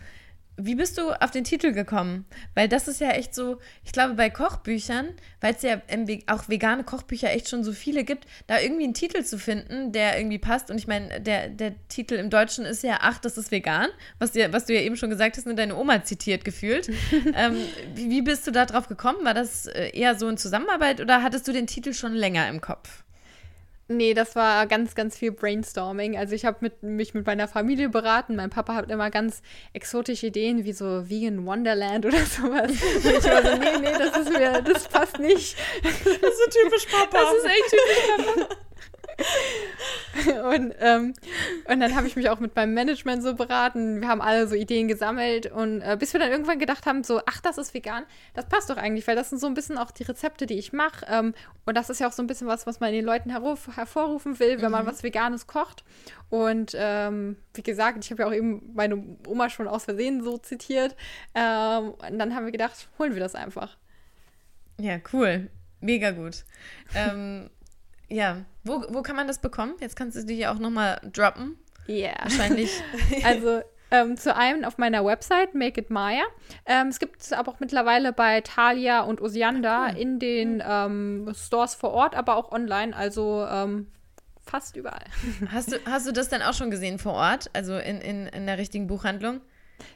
[0.57, 2.25] wie bist du auf den Titel gekommen?
[2.55, 5.09] Weil das ist ja echt so, ich glaube, bei Kochbüchern,
[5.39, 5.81] weil es ja
[6.27, 10.17] auch vegane Kochbücher echt schon so viele gibt, da irgendwie einen Titel zu finden, der
[10.17, 10.69] irgendwie passt.
[10.69, 14.31] Und ich meine, der, der Titel im Deutschen ist ja Ach, das ist vegan, was,
[14.31, 16.89] dir, was du ja eben schon gesagt hast, nur deine Oma zitiert gefühlt.
[17.35, 17.57] ähm,
[17.95, 19.23] wie, wie bist du da drauf gekommen?
[19.23, 22.61] War das äh, eher so in Zusammenarbeit oder hattest du den Titel schon länger im
[22.61, 23.03] Kopf?
[23.97, 26.17] Nee, das war ganz, ganz viel Brainstorming.
[26.17, 28.35] Also ich habe mit, mich mit meiner Familie beraten.
[28.35, 29.41] Mein Papa hat immer ganz
[29.73, 32.71] exotische Ideen wie so Vegan Wonderland oder sowas.
[32.71, 35.57] Und ich war so, nee, nee, das ist mir, das passt nicht.
[35.83, 37.17] Das ist so typisch Papa.
[37.17, 38.55] Das ist echt typisch Papa.
[40.55, 41.13] und, ähm,
[41.67, 44.01] und dann habe ich mich auch mit meinem Management so beraten.
[44.01, 47.21] Wir haben alle so Ideen gesammelt und äh, bis wir dann irgendwann gedacht haben, so,
[47.25, 49.91] ach, das ist vegan, das passt doch eigentlich, weil das sind so ein bisschen auch
[49.91, 51.05] die Rezepte, die ich mache.
[51.09, 51.33] Ähm,
[51.65, 54.57] und das ist ja auch so ein bisschen was, was man den Leuten hervorrufen will,
[54.57, 54.71] wenn mhm.
[54.71, 55.83] man was Veganes kocht.
[56.29, 60.37] Und ähm, wie gesagt, ich habe ja auch eben meine Oma schon aus Versehen so
[60.37, 60.95] zitiert.
[61.35, 63.77] Ähm, und dann haben wir gedacht, holen wir das einfach.
[64.79, 65.49] Ja, cool.
[65.79, 66.45] Mega gut.
[66.95, 67.49] ähm,
[68.07, 69.75] ja, wo, wo kann man das bekommen?
[69.79, 71.57] Jetzt kannst du die ja auch nochmal droppen.
[71.87, 71.95] Ja.
[71.95, 72.23] Yeah.
[72.23, 72.71] Wahrscheinlich.
[73.23, 76.23] also ähm, zu einem auf meiner Website, Make It Maya.
[76.65, 79.97] Ähm, es gibt es aber auch mittlerweile bei Thalia und Osianda cool.
[79.97, 83.87] in den ähm, Stores vor Ort, aber auch online, also ähm,
[84.45, 85.05] fast überall.
[85.51, 88.47] Hast du, hast du das denn auch schon gesehen vor Ort, also in, in, in
[88.47, 89.41] der richtigen Buchhandlung?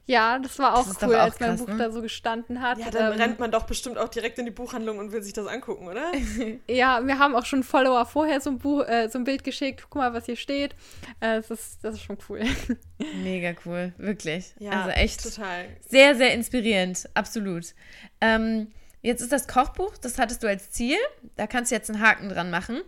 [0.06, 1.78] Ja, das war auch Das cool, auch als mein krass, Buch ne?
[1.78, 2.78] da so gestanden hat.
[2.78, 5.34] Ja, dann Ähm, rennt man doch bestimmt auch direkt in die Buchhandlung und will sich
[5.34, 6.12] das angucken, oder?
[6.70, 9.82] Ja, wir haben auch schon Follower vorher so ein, Buch, äh, so ein Bild geschickt.
[9.84, 10.74] Guck mal, was hier steht.
[11.20, 12.42] Äh, das, ist, das ist schon cool.
[13.24, 14.54] Mega cool, wirklich.
[14.60, 15.66] Ja, also echt total.
[15.88, 17.74] sehr, sehr inspirierend, absolut.
[18.22, 18.72] Ähm,
[19.02, 20.98] jetzt ist das Kochbuch, das hattest du als Ziel.
[21.36, 22.82] Da kannst du jetzt einen Haken dran machen.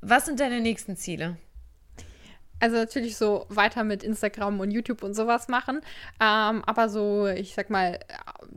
[0.00, 1.36] Was sind deine nächsten Ziele?
[2.62, 5.80] Also natürlich so weiter mit Instagram und YouTube und sowas machen.
[6.20, 7.98] Ähm, aber so, ich sag mal,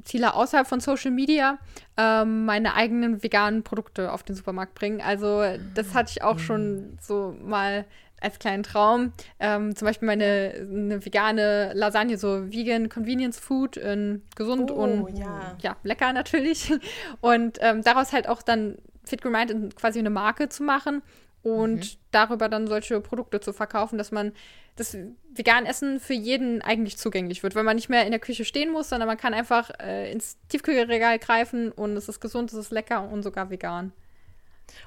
[0.04, 1.58] Ziele außerhalb von Social Media,
[1.98, 5.02] ähm, meine eigenen veganen Produkte auf den Supermarkt bringen.
[5.02, 7.86] Also das hatte ich auch schon so mal
[8.22, 9.12] als kleinen Traum.
[9.40, 15.18] Ähm, zum Beispiel meine eine vegane Lasagne, so Vegan Convenience Food, äh, gesund Oh, und
[15.18, 15.58] ja.
[15.64, 16.72] ja, lecker natürlich.
[17.22, 21.02] Und ähm, daraus halt auch dann Fit in quasi eine Marke zu machen
[21.46, 24.34] und darüber dann solche Produkte zu verkaufen, dass man
[24.78, 24.98] das
[25.32, 28.72] vegan Essen für jeden eigentlich zugänglich wird, weil man nicht mehr in der Küche stehen
[28.72, 32.72] muss, sondern man kann einfach äh, ins Tiefkühlregal greifen und es ist gesund, es ist
[32.72, 33.94] lecker und sogar vegan.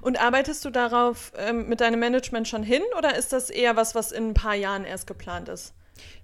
[0.00, 3.94] Und arbeitest du darauf ähm, mit deinem Management schon hin oder ist das eher was,
[3.94, 5.74] was in ein paar Jahren erst geplant ist?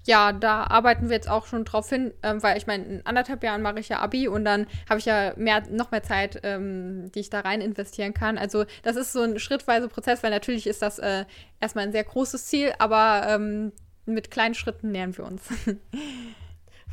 [0.05, 3.43] Ja, da arbeiten wir jetzt auch schon drauf hin, ähm, weil ich meine, in anderthalb
[3.43, 7.11] Jahren mache ich ja Abi und dann habe ich ja mehr, noch mehr Zeit, ähm,
[7.13, 8.39] die ich da rein investieren kann.
[8.39, 11.25] Also das ist so ein schrittweiser Prozess, weil natürlich ist das äh,
[11.61, 13.73] erstmal ein sehr großes Ziel, aber ähm,
[14.07, 15.43] mit kleinen Schritten nähern wir uns.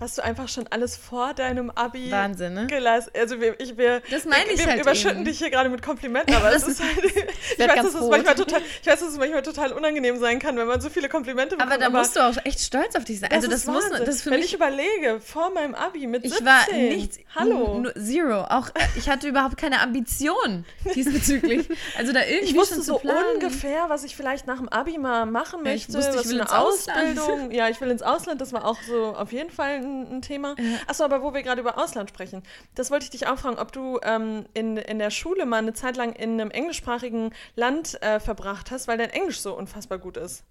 [0.01, 2.65] Hast du einfach schon alles vor deinem Abi Wahnsinn, ne?
[2.65, 3.15] geleistet?
[3.15, 5.25] Also wir, ich, wir, Das meine wir, ich wir halt überschütten eben.
[5.25, 8.61] dich hier gerade mit Komplimenten, aber es ist halt, ich, weiß, dass es manchmal total,
[8.81, 11.71] ich weiß, dass es manchmal total unangenehm sein kann, wenn man so viele Komplimente bekommt.
[11.71, 13.31] Aber da musst du auch echt stolz auf dich sein.
[13.31, 16.31] Also das ist muss das für Wenn mich ich überlege, vor meinem Abi mit Ich
[16.31, 16.47] 17.
[16.47, 17.19] war nichts.
[17.35, 17.85] Hallo.
[17.95, 18.41] Zero.
[18.45, 21.69] Auch äh, ich hatte überhaupt keine Ambition diesbezüglich.
[21.95, 23.01] Also da irgendwie Ich wusste schon so
[23.35, 25.93] ungefähr, was ich vielleicht nach dem Abi mal machen Ja, ich möchte.
[25.93, 27.19] wusste, ich was will für ins eine Ausland.
[27.19, 27.51] Ausbildung.
[27.51, 28.41] Ja, ich will ins Ausland.
[28.41, 30.55] Das war auch so auf jeden Fall ein, ein Thema.
[30.87, 32.43] Achso, aber wo wir gerade über Ausland sprechen,
[32.75, 35.73] das wollte ich dich auch fragen, ob du ähm, in, in der Schule mal eine
[35.73, 40.17] Zeit lang in einem englischsprachigen Land äh, verbracht hast, weil dein Englisch so unfassbar gut
[40.17, 40.43] ist.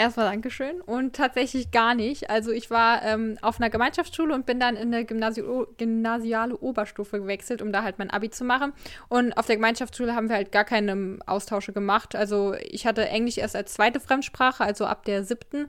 [0.00, 2.30] Erstmal Dankeschön und tatsächlich gar nicht.
[2.30, 7.18] Also ich war ähm, auf einer Gemeinschaftsschule und bin dann in eine Gymnasio gymnasiale Oberstufe
[7.18, 8.72] gewechselt, um da halt mein Abi zu machen.
[9.08, 12.14] Und auf der Gemeinschaftsschule haben wir halt gar keine Austausche gemacht.
[12.14, 15.66] Also ich hatte Englisch erst als zweite Fremdsprache, also ab der siebten.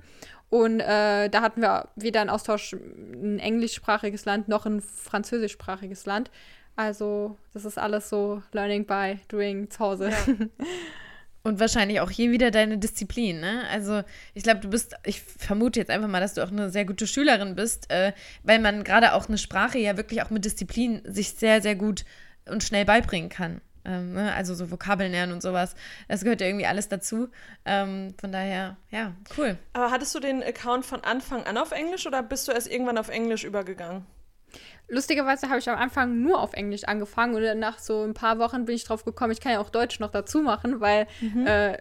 [0.49, 6.05] Und äh, da hatten wir weder einen Austausch in ein englischsprachiges Land noch ein französischsprachiges
[6.05, 6.31] Land.
[6.75, 10.11] Also das ist alles so Learning by Doing zu Hause.
[11.43, 13.63] Und wahrscheinlich auch hier wieder deine Disziplin, ne?
[13.71, 16.85] Also ich glaube, du bist, ich vermute jetzt einfach mal, dass du auch eine sehr
[16.85, 18.11] gute Schülerin bist, äh,
[18.43, 22.03] weil man gerade auch eine Sprache ja wirklich auch mit Disziplin sich sehr, sehr gut
[22.45, 23.61] und schnell beibringen kann.
[23.85, 24.33] Ähm, ne?
[24.33, 25.75] Also so Vokabeln lernen und sowas.
[26.07, 27.29] Das gehört ja irgendwie alles dazu.
[27.65, 29.57] Ähm, von daher, ja, cool.
[29.73, 32.97] Aber hattest du den Account von Anfang an auf Englisch oder bist du erst irgendwann
[32.97, 34.05] auf Englisch übergegangen?
[34.87, 38.65] Lustigerweise habe ich am Anfang nur auf Englisch angefangen und nach so ein paar Wochen
[38.65, 41.05] bin ich drauf gekommen, ich kann ja auch Deutsch noch dazu machen, weil
[41.45, 41.77] äh,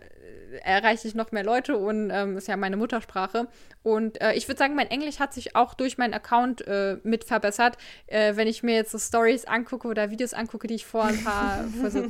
[0.63, 3.49] erreiche ich noch mehr Leute und ähm, ist ja meine Muttersprache.
[3.83, 7.25] Und äh, ich würde sagen, mein Englisch hat sich auch durch meinen Account äh, mit
[7.25, 7.77] verbessert.
[8.07, 11.23] Äh, wenn ich mir jetzt so Stories angucke oder Videos angucke, die ich vor ein
[11.23, 12.05] paar, vor so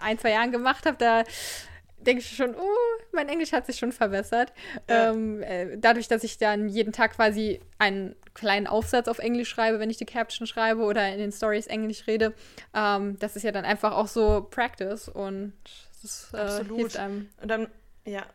[0.00, 1.24] ein, zwei Jahren gemacht habe, da
[1.98, 4.52] denke ich schon, oh, mein Englisch hat sich schon verbessert.
[4.88, 5.10] Ja.
[5.10, 9.78] Ähm, äh, dadurch, dass ich dann jeden Tag quasi einen kleinen Aufsatz auf Englisch schreibe,
[9.80, 12.34] wenn ich die Caption schreibe oder in den Stories Englisch rede,
[12.74, 15.52] ähm, das ist ja dann einfach auch so Practice und
[16.02, 16.78] das äh, Absolut.
[16.78, 17.28] hilft einem.
[17.42, 17.68] Und dann,
[18.04, 18.26] ja,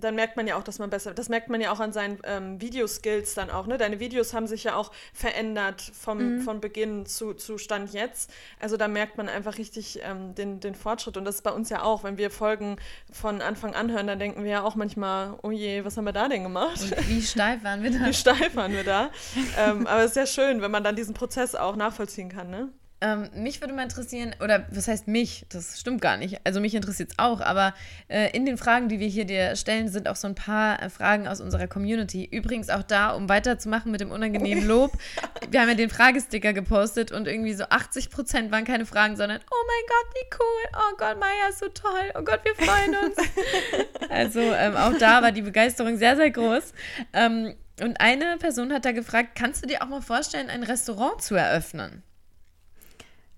[0.00, 2.18] dann merkt man ja auch, dass man besser, das merkt man ja auch an seinen
[2.22, 3.78] ähm, Videoskills dann auch, ne?
[3.78, 8.30] Deine Videos haben sich ja auch verändert vom, von Beginn zu, zu Stand jetzt.
[8.60, 11.16] Also da merkt man einfach richtig ähm, den, den Fortschritt.
[11.16, 12.76] Und das ist bei uns ja auch, wenn wir Folgen
[13.10, 16.12] von Anfang an hören, dann denken wir ja auch manchmal, oh je, was haben wir
[16.12, 16.80] da denn gemacht?
[16.80, 17.98] Und wie steif waren wir da?
[18.06, 19.10] Wie steif waren wir da?
[19.58, 22.68] ähm, aber es ist ja schön, wenn man dann diesen Prozess auch nachvollziehen kann, ne?
[23.00, 25.46] Ähm, mich würde mal interessieren, oder was heißt mich?
[25.50, 26.40] Das stimmt gar nicht.
[26.44, 27.72] Also mich interessiert es auch, aber
[28.08, 30.90] äh, in den Fragen, die wir hier dir stellen, sind auch so ein paar äh,
[30.90, 32.24] Fragen aus unserer Community.
[32.24, 34.92] Übrigens auch da, um weiterzumachen mit dem unangenehmen Lob.
[35.50, 39.38] wir haben ja den Fragesticker gepostet und irgendwie so 80 Prozent waren keine Fragen, sondern
[39.38, 40.80] oh mein Gott, wie cool.
[40.82, 42.12] Oh Gott, Maya ist so toll.
[42.18, 43.16] Oh Gott, wir freuen uns.
[44.10, 46.72] also ähm, auch da war die Begeisterung sehr, sehr groß.
[47.12, 51.22] Ähm, und eine Person hat da gefragt, kannst du dir auch mal vorstellen, ein Restaurant
[51.22, 52.02] zu eröffnen?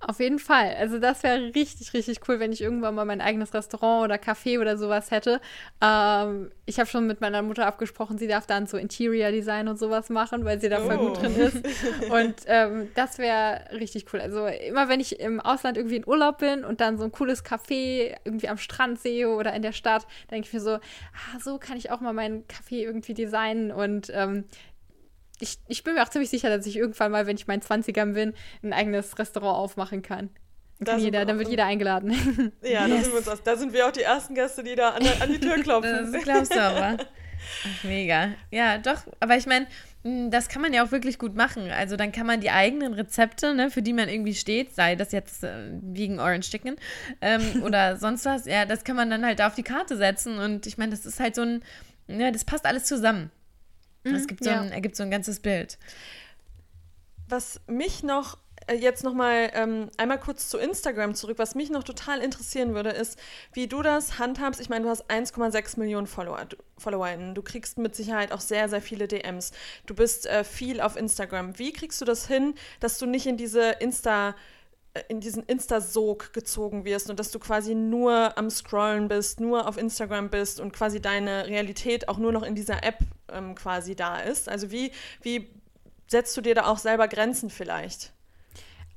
[0.02, 0.74] Auf jeden Fall.
[0.78, 4.58] Also das wäre richtig, richtig cool, wenn ich irgendwann mal mein eigenes Restaurant oder Café
[4.58, 5.40] oder sowas hätte.
[5.82, 9.78] Ähm, ich habe schon mit meiner Mutter abgesprochen, sie darf dann so Interior Design und
[9.78, 11.08] sowas machen, weil sie da voll Oh.
[11.08, 11.56] gut drin ist.
[12.10, 14.20] Und ähm, das wäre richtig cool.
[14.20, 17.44] Also immer wenn ich im Ausland irgendwie in Urlaub bin und dann so ein cooles
[17.44, 21.58] Café irgendwie am Strand sehe oder in der Stadt, denke ich mir so, ah, so
[21.58, 24.44] kann ich auch mal mein Café irgendwie designen und ähm,
[25.40, 28.12] ich, ich bin mir auch ziemlich sicher, dass ich irgendwann mal, wenn ich meinen 20ern
[28.12, 30.30] bin, ein eigenes Restaurant aufmachen kann.
[30.78, 32.52] Dann, kann jeder, dann wird jeder eingeladen.
[32.62, 33.04] Ja, yes.
[33.04, 35.38] sind wir uns, da sind wir auch die ersten Gäste, die da an, an die
[35.38, 36.10] Tür klopfen.
[36.12, 36.96] das glaubst du aber.
[37.64, 38.30] Ach, mega.
[38.50, 39.02] Ja, doch.
[39.18, 39.66] Aber ich meine,
[40.04, 41.70] hm, das kann man ja auch wirklich gut machen.
[41.70, 45.12] Also dann kann man die eigenen Rezepte, ne, für die man irgendwie steht, sei das
[45.12, 46.76] jetzt äh, wegen Orange Chicken
[47.20, 50.38] ähm, oder sonst was, ja, das kann man dann halt auf die Karte setzen.
[50.38, 51.62] Und ich meine, das ist halt so ein,
[52.08, 53.30] ja, das passt alles zusammen.
[54.04, 54.60] Mhm, es gibt so ja.
[54.60, 55.78] ein, ergibt so ein ganzes Bild.
[57.28, 61.38] Was mich noch äh, jetzt noch mal ähm, einmal kurz zu Instagram zurück.
[61.38, 63.18] Was mich noch total interessieren würde, ist,
[63.52, 64.60] wie du das handhabst.
[64.60, 66.46] Ich meine, du hast 1,6 Millionen Follower,
[66.78, 67.34] FollowerInnen.
[67.34, 69.52] Du kriegst mit Sicherheit auch sehr, sehr viele DMs.
[69.86, 71.58] Du bist äh, viel auf Instagram.
[71.58, 74.34] Wie kriegst du das hin, dass du nicht in diese Insta-
[75.08, 79.76] in diesen Insta-Sog gezogen wirst und dass du quasi nur am Scrollen bist, nur auf
[79.76, 82.98] Instagram bist und quasi deine Realität auch nur noch in dieser App
[83.32, 84.48] ähm, quasi da ist.
[84.48, 84.90] Also wie,
[85.22, 85.48] wie
[86.08, 88.12] setzt du dir da auch selber Grenzen vielleicht?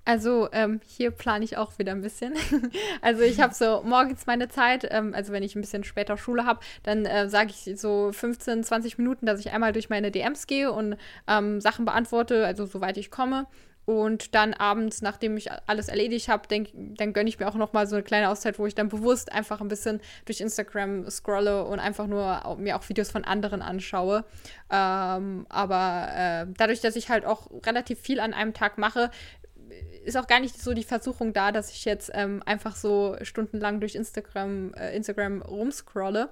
[0.06, 2.34] Also ähm, hier plane ich auch wieder ein bisschen.
[3.02, 6.46] also ich habe so morgens meine Zeit, ähm, also wenn ich ein bisschen später Schule
[6.46, 10.48] habe, dann äh, sage ich so 15, 20 Minuten, dass ich einmal durch meine DMs
[10.48, 13.48] gehe und ähm, Sachen beantworte, also soweit ich komme.
[13.86, 17.86] Und dann abends, nachdem ich alles erledigt habe, dann gönne ich mir auch noch mal
[17.86, 21.80] so eine kleine Auszeit, wo ich dann bewusst einfach ein bisschen durch Instagram scrolle und
[21.80, 24.24] einfach nur mir auch Videos von anderen anschaue.
[24.70, 29.12] Ähm, aber äh, dadurch, dass ich halt auch relativ viel an einem Tag mache,
[30.06, 33.80] ist auch gar nicht so die Versuchung da, dass ich jetzt ähm, einfach so stundenlang
[33.80, 36.30] durch Instagram, äh, Instagram rumscrolle.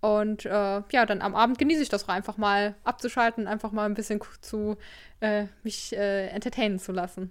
[0.00, 3.94] Und äh, ja, dann am Abend genieße ich das einfach mal abzuschalten, einfach mal ein
[3.94, 4.78] bisschen zu
[5.20, 7.30] äh, mich äh, entertainen zu lassen.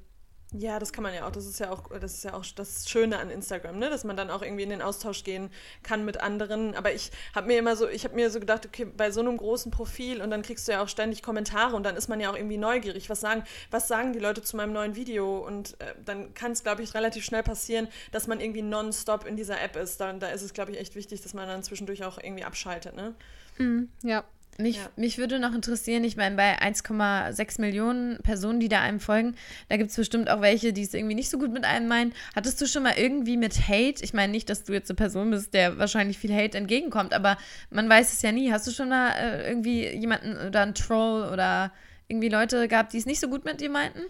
[0.51, 1.31] Ja, das kann man ja auch.
[1.31, 3.91] Das ist ja auch, das ist ja auch das Schöne an Instagram, ne?
[3.91, 5.51] Dass man dann auch irgendwie in den Austausch gehen
[5.83, 6.73] kann mit anderen.
[6.73, 9.37] Aber ich habe mir immer so, ich habe mir so gedacht, okay, bei so einem
[9.37, 12.31] großen Profil und dann kriegst du ja auch ständig Kommentare und dann ist man ja
[12.31, 13.11] auch irgendwie neugierig.
[13.11, 15.37] Was sagen, was sagen die Leute zu meinem neuen Video?
[15.37, 19.35] Und äh, dann kann es, glaube ich, relativ schnell passieren, dass man irgendwie nonstop in
[19.35, 20.01] dieser App ist.
[20.01, 22.95] Da, da ist es, glaube ich, echt wichtig, dass man dann zwischendurch auch irgendwie abschaltet,
[22.95, 23.13] ne?
[23.59, 24.23] Mhm, ja,
[24.59, 24.89] mich, ja.
[24.95, 29.35] mich würde noch interessieren, ich meine, bei 1,6 Millionen Personen, die da einem folgen,
[29.69, 32.13] da gibt es bestimmt auch welche, die es irgendwie nicht so gut mit einem meinen.
[32.35, 35.31] Hattest du schon mal irgendwie mit Hate, ich meine nicht, dass du jetzt eine Person
[35.31, 37.37] bist, der wahrscheinlich viel Hate entgegenkommt, aber
[37.69, 38.51] man weiß es ja nie.
[38.51, 41.71] Hast du schon mal äh, irgendwie jemanden oder einen Troll oder
[42.07, 44.01] irgendwie Leute gehabt, die es nicht so gut mit dir meinten?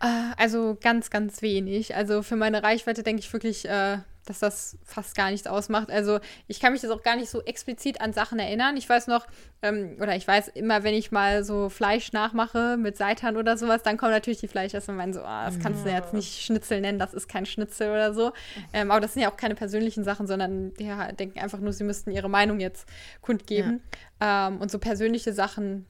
[0.00, 1.94] Äh, also ganz, ganz wenig.
[1.96, 5.90] Also für meine Reichweite denke ich wirklich, äh, dass das fast gar nichts ausmacht.
[5.90, 8.76] Also ich kann mich das auch gar nicht so explizit an Sachen erinnern.
[8.76, 9.26] Ich weiß noch,
[9.62, 13.82] ähm, oder ich weiß immer, wenn ich mal so Fleisch nachmache mit Seitan oder sowas,
[13.82, 16.80] dann kommen natürlich die Fleischesser und meinen so, oh, das kannst du jetzt nicht Schnitzel
[16.80, 18.32] nennen, das ist kein Schnitzel oder so.
[18.72, 21.72] Ähm, aber das sind ja auch keine persönlichen Sachen, sondern die ja, denken einfach nur,
[21.72, 22.88] sie müssten ihre Meinung jetzt
[23.22, 23.80] kundgeben.
[24.20, 24.48] Ja.
[24.48, 25.86] Ähm, und so persönliche Sachen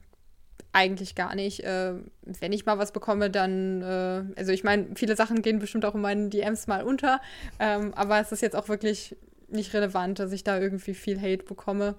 [0.73, 1.61] eigentlich gar nicht.
[1.61, 1.93] Äh,
[2.23, 5.95] wenn ich mal was bekomme, dann, äh, also ich meine, viele Sachen gehen bestimmt auch
[5.95, 7.21] in meinen DMs mal unter,
[7.59, 9.15] ähm, aber es ist jetzt auch wirklich
[9.47, 11.95] nicht relevant, dass ich da irgendwie viel Hate bekomme.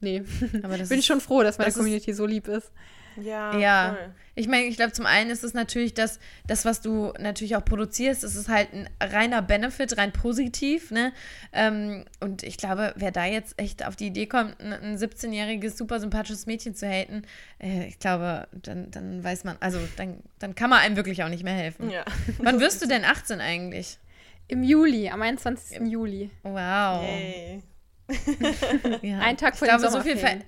[0.00, 0.22] Nee,
[0.62, 2.70] aber bin ich schon froh, dass meine das Community so lieb ist.
[3.16, 3.96] Ja, ja.
[3.96, 4.14] Voll.
[4.36, 7.64] Ich meine, ich glaube, zum einen ist es natürlich, dass das, was du natürlich auch
[7.64, 11.12] produzierst, das ist halt ein reiner Benefit, rein positiv, ne?
[11.52, 15.76] Ähm, und ich glaube, wer da jetzt echt auf die Idee kommt, ein, ein 17-jähriges,
[15.76, 17.22] super sympathisches Mädchen zu haten,
[17.62, 21.28] äh, ich glaube, dann, dann weiß man, also dann, dann kann man einem wirklich auch
[21.28, 21.90] nicht mehr helfen.
[21.90, 22.04] Ja.
[22.38, 23.98] Wann wirst du denn 18 eigentlich?
[24.48, 25.76] Im Juli, am 21.
[25.76, 26.30] Im Juli.
[26.42, 27.02] Wow.
[27.02, 27.62] Yay.
[29.02, 29.18] ja.
[29.20, 30.40] Ein Tag vor ich glaube, so viel Ver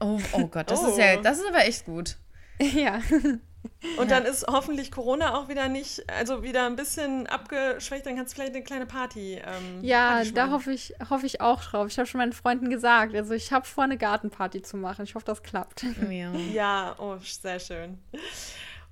[0.00, 0.88] Oh, oh Gott, das oh.
[0.88, 2.16] ist ja, das ist aber echt gut.
[2.60, 3.00] Ja.
[3.98, 8.32] Und dann ist hoffentlich Corona auch wieder nicht, also wieder ein bisschen abgeschwächt, dann kannst
[8.32, 9.34] du vielleicht eine kleine Party.
[9.34, 11.88] Ähm, ja, Party da hoffe ich, hoffe ich auch drauf.
[11.88, 15.04] Ich habe schon meinen Freunden gesagt, also ich habe vor, eine Gartenparty zu machen.
[15.04, 15.84] Ich hoffe, das klappt.
[16.10, 17.98] Ja, ja oh, sehr schön.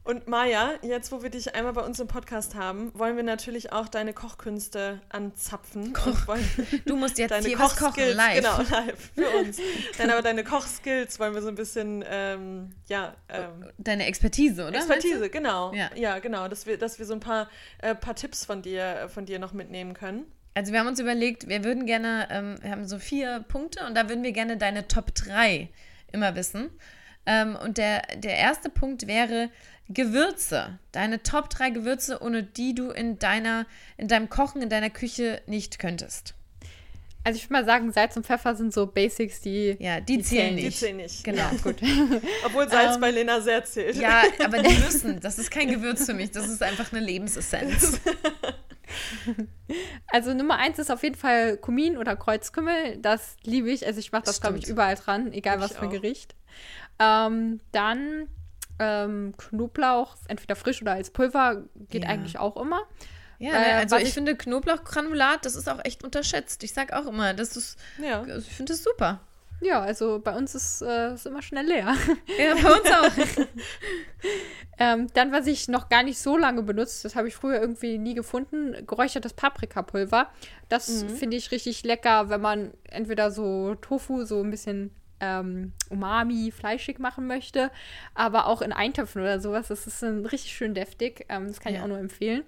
[0.08, 3.74] Und Maja, jetzt wo wir dich einmal bei uns im Podcast haben, wollen wir natürlich
[3.74, 5.92] auch deine Kochkünste anzapfen.
[5.92, 6.34] Koch.
[6.86, 8.36] du musst jetzt deine hier was kochen, live.
[8.36, 9.58] Genau, live für uns.
[9.98, 13.16] Dann aber deine Kochskills wollen wir so ein bisschen, ähm, ja.
[13.28, 14.78] Ähm, deine Expertise, oder?
[14.78, 15.74] Expertise, genau.
[15.74, 15.90] Ja.
[15.94, 16.48] ja, genau.
[16.48, 17.50] Dass wir, dass wir so ein paar,
[17.82, 20.24] äh, paar Tipps von dir, von dir noch mitnehmen können.
[20.54, 23.94] Also wir haben uns überlegt, wir würden gerne, ähm, wir haben so vier Punkte und
[23.94, 25.68] da würden wir gerne deine Top 3
[26.12, 26.70] immer wissen.
[27.26, 29.50] Ähm, und der, der erste Punkt wäre,
[29.88, 30.78] Gewürze.
[30.92, 33.66] Deine Top 3 Gewürze, ohne die du in, deiner,
[33.96, 36.34] in deinem Kochen, in deiner Küche nicht könntest.
[37.24, 39.76] Also ich würde mal sagen, Salz und Pfeffer sind so Basics, die.
[39.78, 40.68] Ja, die, die zählen nicht.
[40.68, 41.24] Die zählen nicht.
[41.24, 41.52] Genau, ja.
[41.62, 41.76] gut.
[42.46, 43.96] Obwohl Salz um, bei Lena sehr zählt.
[43.96, 45.20] Ja, aber die müssen.
[45.20, 46.30] Das ist kein Gewürz für mich.
[46.30, 48.00] Das ist einfach eine Lebensessenz.
[50.06, 52.96] Also Nummer eins ist auf jeden Fall Kumin oder Kreuzkümmel.
[52.96, 53.86] Das liebe ich.
[53.86, 56.34] Also ich mache das, glaube ich, überall dran, egal ich was für ein Gericht.
[56.98, 58.28] Ähm, dann
[58.78, 62.10] Ähm, Knoblauch, entweder frisch oder als Pulver, geht Ja.
[62.10, 62.80] eigentlich auch immer.
[63.40, 63.74] Ja, Äh, ne?
[63.76, 66.62] also was ich, ich- finde Knoblauchgranulat, das ist auch echt unterschätzt.
[66.64, 68.20] Ich sag auch immer, das ist, Ja.
[68.22, 69.20] also ich finde das super.
[69.60, 71.94] Ja, also bei uns ist es immer schnell leer.
[72.38, 73.46] Ja, bei uns auch.
[74.80, 77.98] Ähm, dann, was ich noch gar nicht so lange benutzt, das habe ich früher irgendwie
[77.98, 80.28] nie gefunden, geräuchertes Paprikapulver.
[80.68, 86.50] Das finde ich richtig lecker, wenn man entweder so Tofu so ein bisschen ähm, umami,
[86.50, 87.70] fleischig machen möchte,
[88.14, 89.68] aber auch in Eintöpfen oder sowas.
[89.68, 91.26] Das ist dann richtig schön deftig.
[91.28, 91.84] Ähm, das kann ich Ja.
[91.84, 92.44] auch nur empfehlen.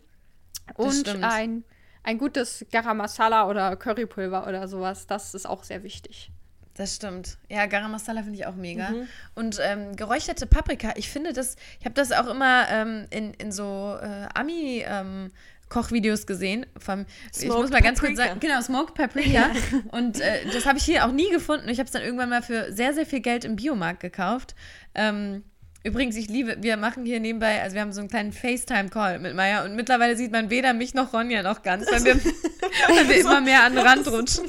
[0.76, 1.64] Und ein,
[2.04, 6.30] ein gutes Garam Masala oder Currypulver oder sowas, das ist auch sehr wichtig.
[6.74, 7.36] Das stimmt.
[7.48, 8.90] Ja, Garam Masala finde ich auch mega.
[8.90, 9.08] Mhm.
[9.34, 13.52] Und ähm, geräucherte Paprika, ich finde das, ich habe das auch immer ähm, in, in
[13.52, 15.32] so äh, Ami- ähm,
[15.70, 16.66] Kochvideos gesehen.
[16.76, 18.28] Vom, ich muss mal ganz kurz Paprika.
[18.28, 19.50] sagen, genau, Smoked Paprika.
[19.92, 21.68] Und äh, das habe ich hier auch nie gefunden.
[21.68, 24.54] Ich habe es dann irgendwann mal für sehr, sehr viel Geld im Biomarkt gekauft.
[24.94, 25.44] Ähm,
[25.84, 29.34] übrigens, ich liebe, wir machen hier nebenbei, also wir haben so einen kleinen FaceTime-Call mit
[29.34, 32.16] Maya und mittlerweile sieht man weder mich noch Ronja noch ganz, weil wir,
[32.88, 34.46] weil wir immer mehr an den Rand rutschen.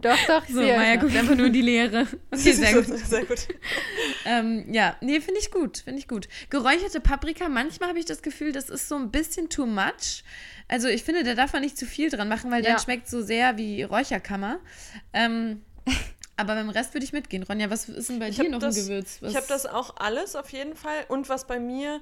[0.00, 1.00] Doch, doch, ich So, sehe noch.
[1.02, 2.06] guckt einfach nur in die Leere.
[2.32, 2.86] Okay, sehr gut.
[3.08, 3.48] Sehr gut.
[4.24, 6.28] Ähm, ja, nee, finde ich gut, finde ich gut.
[6.48, 10.22] Geräucherte Paprika, manchmal habe ich das Gefühl, das ist so ein bisschen too much.
[10.68, 12.70] Also ich finde, da darf man nicht zu viel dran machen, weil Ja.
[12.72, 14.60] dann schmeckt so sehr wie Räucherkammer.
[15.12, 15.62] Ähm,
[16.36, 17.42] aber beim Rest würde ich mitgehen.
[17.42, 19.18] Ronja, was ist denn bei Ich dir noch das- ein Gewürz?
[19.20, 21.04] Was Ich habe das auch alles auf jeden Fall.
[21.08, 22.00] Und was bei mir,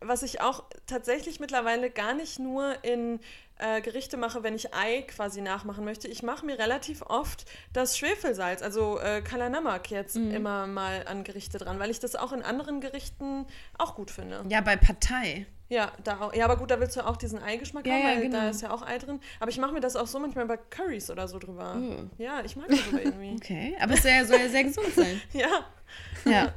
[0.00, 3.20] was ich auch tatsächlich mittlerweile gar nicht nur in
[3.58, 6.08] äh, Gerichte mache, wenn ich Ei quasi nachmachen möchte.
[6.08, 10.30] Ich mache mir relativ oft das Schwefelsalz, also äh, Kalanamak jetzt Mhm.
[10.32, 13.46] immer mal an Gerichte dran, weil ich das auch in anderen Gerichten
[13.76, 14.44] auch gut finde.
[14.48, 15.46] Ja, bei Partei.
[15.70, 18.08] Ja, da auch, ja, aber gut, da willst du auch diesen Eigeschmack Ja, haben, ja,
[18.08, 18.38] weil genau.
[18.40, 19.20] da ist ja auch Ei drin.
[19.38, 21.74] Aber ich mache mir das auch so manchmal bei Currys oder so drüber.
[21.74, 22.10] Mm.
[22.16, 23.32] Ja, ich mag das aber irgendwie.
[23.36, 25.20] Okay, aber es soll ja, soll ja sehr gesund sein.
[25.34, 25.66] Ja.
[26.24, 26.54] Ja.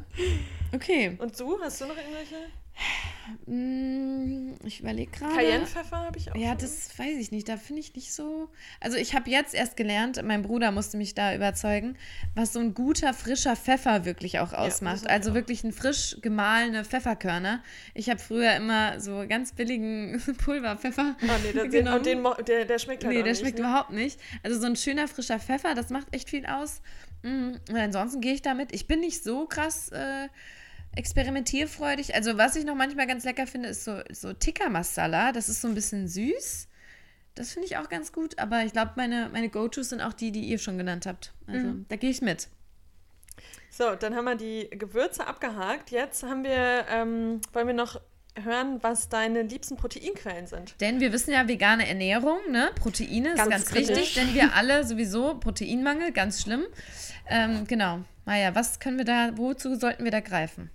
[0.74, 1.18] Okay.
[1.20, 2.36] Und du, hast du noch irgendwelche?
[3.46, 5.36] Mm, Ich überlege gerade.
[5.36, 6.36] Cayennepfeffer habe ich auch.
[6.36, 6.58] Ja, schon.
[6.60, 7.48] das weiß ich nicht.
[7.50, 8.50] Da finde ich nicht so.
[8.80, 11.98] Also ich habe jetzt erst gelernt, mein Bruder musste mich da überzeugen,
[12.36, 15.02] was so ein guter, frischer Pfeffer wirklich auch ausmacht.
[15.04, 15.36] ich also auch.
[15.36, 17.64] wirklich ein frisch gemahlene Pfefferkörner.
[17.94, 21.16] Ich habe früher immer so ganz billigen Pulverpfeffer.
[21.22, 21.98] Oh, nee, genommen.
[21.98, 23.66] und den, der, der schmeckt halt Nee, der nicht, schmeckt ne?
[23.66, 24.20] überhaupt nicht.
[24.44, 26.82] Also so ein schöner, frischer Pfeffer, das macht echt viel aus.
[27.24, 28.74] Mm, Und ansonsten gehe ich damit.
[28.74, 30.28] Ich bin nicht so krass äh,
[30.96, 32.16] experimentierfreudig.
[32.16, 35.32] Also was ich noch manchmal ganz lecker finde, ist so, so Tikka Masala.
[35.32, 36.68] Das ist so ein bisschen süß.
[37.36, 38.38] Das finde ich auch ganz gut.
[38.40, 41.34] Aber ich glaube, meine, meine Go-Tos sind auch die, die ihr schon genannt habt.
[41.48, 42.50] Also da gehe ich mit.
[43.70, 45.92] So, dann haben wir die Gewürze abgehakt.
[45.92, 48.02] Jetzt haben wir, ähm, wollen wir noch
[48.42, 50.80] hören, was deine liebsten Proteinquellen sind.
[50.82, 52.70] Denn wir wissen ja, vegane Ernährung, ne?
[52.76, 53.90] Proteine ist Ganz ganz kritisch.
[53.98, 56.64] wichtig, denn wir alle sowieso Proteinmangel, ganz schlimm.
[57.30, 58.00] Ähm, genau.
[58.26, 60.70] Maja, was können wir da, wozu sollten wir da greifen?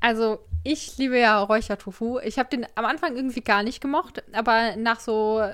[0.00, 2.18] Also, ich liebe ja Räuchertofu.
[2.18, 5.52] Ich habe den am Anfang irgendwie gar nicht gemocht, aber nach so äh,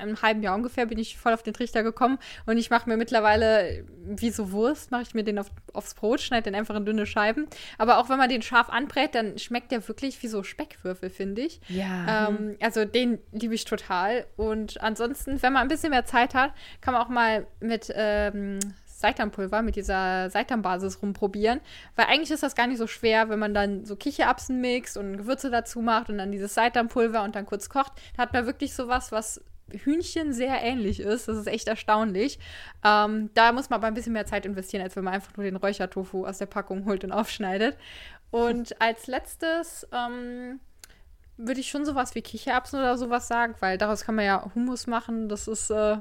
[0.00, 2.96] einem halben Jahr ungefähr bin ich voll auf den Trichter gekommen und ich mache mir
[2.96, 6.86] mittlerweile, wie so Wurst, mache ich mir den auf, aufs Brot, schneide den einfach in
[6.86, 7.48] dünne Scheiben.
[7.78, 11.42] Aber auch wenn man den scharf anbrät, dann schmeckt der wirklich wie so Speckwürfel, finde
[11.42, 11.60] ich.
[11.68, 12.28] Ja.
[12.28, 14.24] Ähm, also den liebe ich total.
[14.36, 18.60] Und ansonsten, wenn man ein bisschen mehr Zeit hat, kann man auch mal mit ähm,
[18.98, 21.60] Seitanpulver, mit dieser Seitanbasis rumprobieren.
[21.94, 25.18] Weil eigentlich ist das gar nicht so schwer, wenn man dann so Kichererbsen mixt und
[25.18, 27.92] Gewürze dazu macht und dann dieses Seitanpulver und dann kurz kocht.
[28.16, 29.40] Da hat man wirklich sowas, was
[29.70, 31.28] Hühnchen sehr ähnlich ist.
[31.28, 32.40] Das ist echt erstaunlich.
[32.84, 35.44] Ähm, da muss man aber ein bisschen mehr Zeit investieren, als wenn man einfach nur
[35.44, 37.76] den Räuchertofu aus der Packung holt und aufschneidet.
[38.32, 40.58] Und als letztes ähm,
[41.36, 44.88] würde ich schon sowas wie Kichererbsen oder sowas sagen, weil daraus kann man ja Hummus
[44.88, 45.28] machen.
[45.28, 45.98] Das ist äh,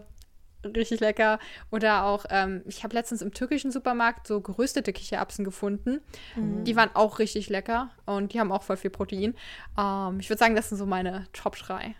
[0.63, 1.39] richtig lecker.
[1.71, 6.01] Oder auch, ähm, ich habe letztens im türkischen Supermarkt so geröstete Kichererbsen gefunden.
[6.63, 9.35] Die waren auch richtig lecker und die haben auch voll viel Protein.
[9.77, 11.95] Ähm, ich würde sagen, das sind so meine Top 3.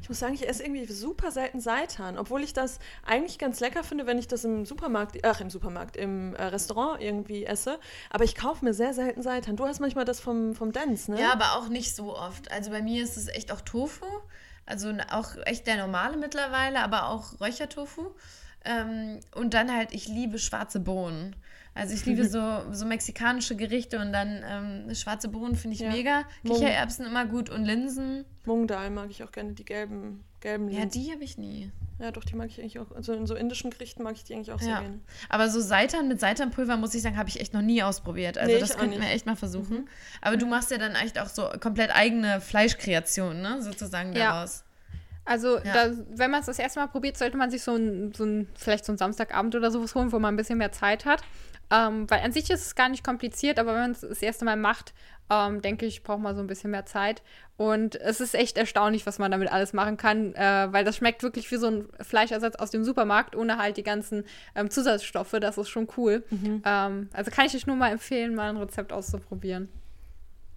[0.00, 3.82] Ich muss sagen, ich esse irgendwie super selten Seitan, obwohl ich das eigentlich ganz lecker
[3.82, 7.78] finde, wenn ich das im Supermarkt, ach im Supermarkt, im äh, Restaurant irgendwie esse.
[8.10, 9.56] Aber ich kaufe mir sehr selten Seitan.
[9.56, 11.20] Du hast manchmal das vom, vom Dance, ne?
[11.20, 12.50] Ja, aber auch nicht so oft.
[12.50, 14.06] Also bei mir ist es echt auch Tofu.
[14.66, 18.14] Also auch echt der normale mittlerweile, aber auch Räuchertofu.
[18.64, 21.36] Ähm, und dann halt, ich liebe schwarze Bohnen.
[21.76, 24.44] Also ich liebe so, so mexikanische Gerichte und dann
[24.88, 25.90] ähm, schwarze Bohnen finde ich Ja.
[25.90, 26.22] mega.
[26.46, 28.24] Kichererbsen immer gut und Linsen.
[28.44, 31.02] Mungdal mag ich auch gerne, die gelben, gelben Ja, Linsen.
[31.02, 31.72] die habe ich nie.
[31.98, 32.92] Ja, doch, die mag ich eigentlich auch.
[32.92, 34.80] Also in so indischen Gerichten mag ich die eigentlich auch sehr Ja.
[34.80, 35.00] gerne.
[35.28, 38.38] Aber so Seitan mit Seitanpulver, muss ich sagen, habe ich echt noch nie ausprobiert.
[38.38, 39.88] Also Nee, das könnten wir echt mal versuchen.
[40.20, 43.62] Aber du machst ja dann echt auch so komplett eigene Fleischkreationen, ne?
[43.62, 44.30] Sozusagen Ja.
[44.32, 44.64] daraus.
[45.24, 45.88] Also, Ja.
[45.88, 48.46] da, wenn man es das erste Mal probiert, sollte man sich so ein, so ein,
[48.54, 51.22] vielleicht so einen Samstagabend oder sowas holen, wo man ein bisschen mehr Zeit hat.
[51.70, 54.44] Ähm, weil an sich ist es gar nicht kompliziert, aber wenn man es das erste
[54.44, 54.94] Mal macht,
[55.30, 57.22] ähm, denke ich, braucht man so ein bisschen mehr Zeit.
[57.56, 61.22] Und es ist echt erstaunlich, was man damit alles machen kann, äh, weil das schmeckt
[61.22, 65.36] wirklich wie so ein Fleischersatz aus dem Supermarkt, ohne halt die ganzen ähm, Zusatzstoffe.
[65.40, 66.24] Das ist schon cool.
[66.64, 69.68] Ähm, also kann ich euch nur mal empfehlen, mal ein Rezept auszuprobieren.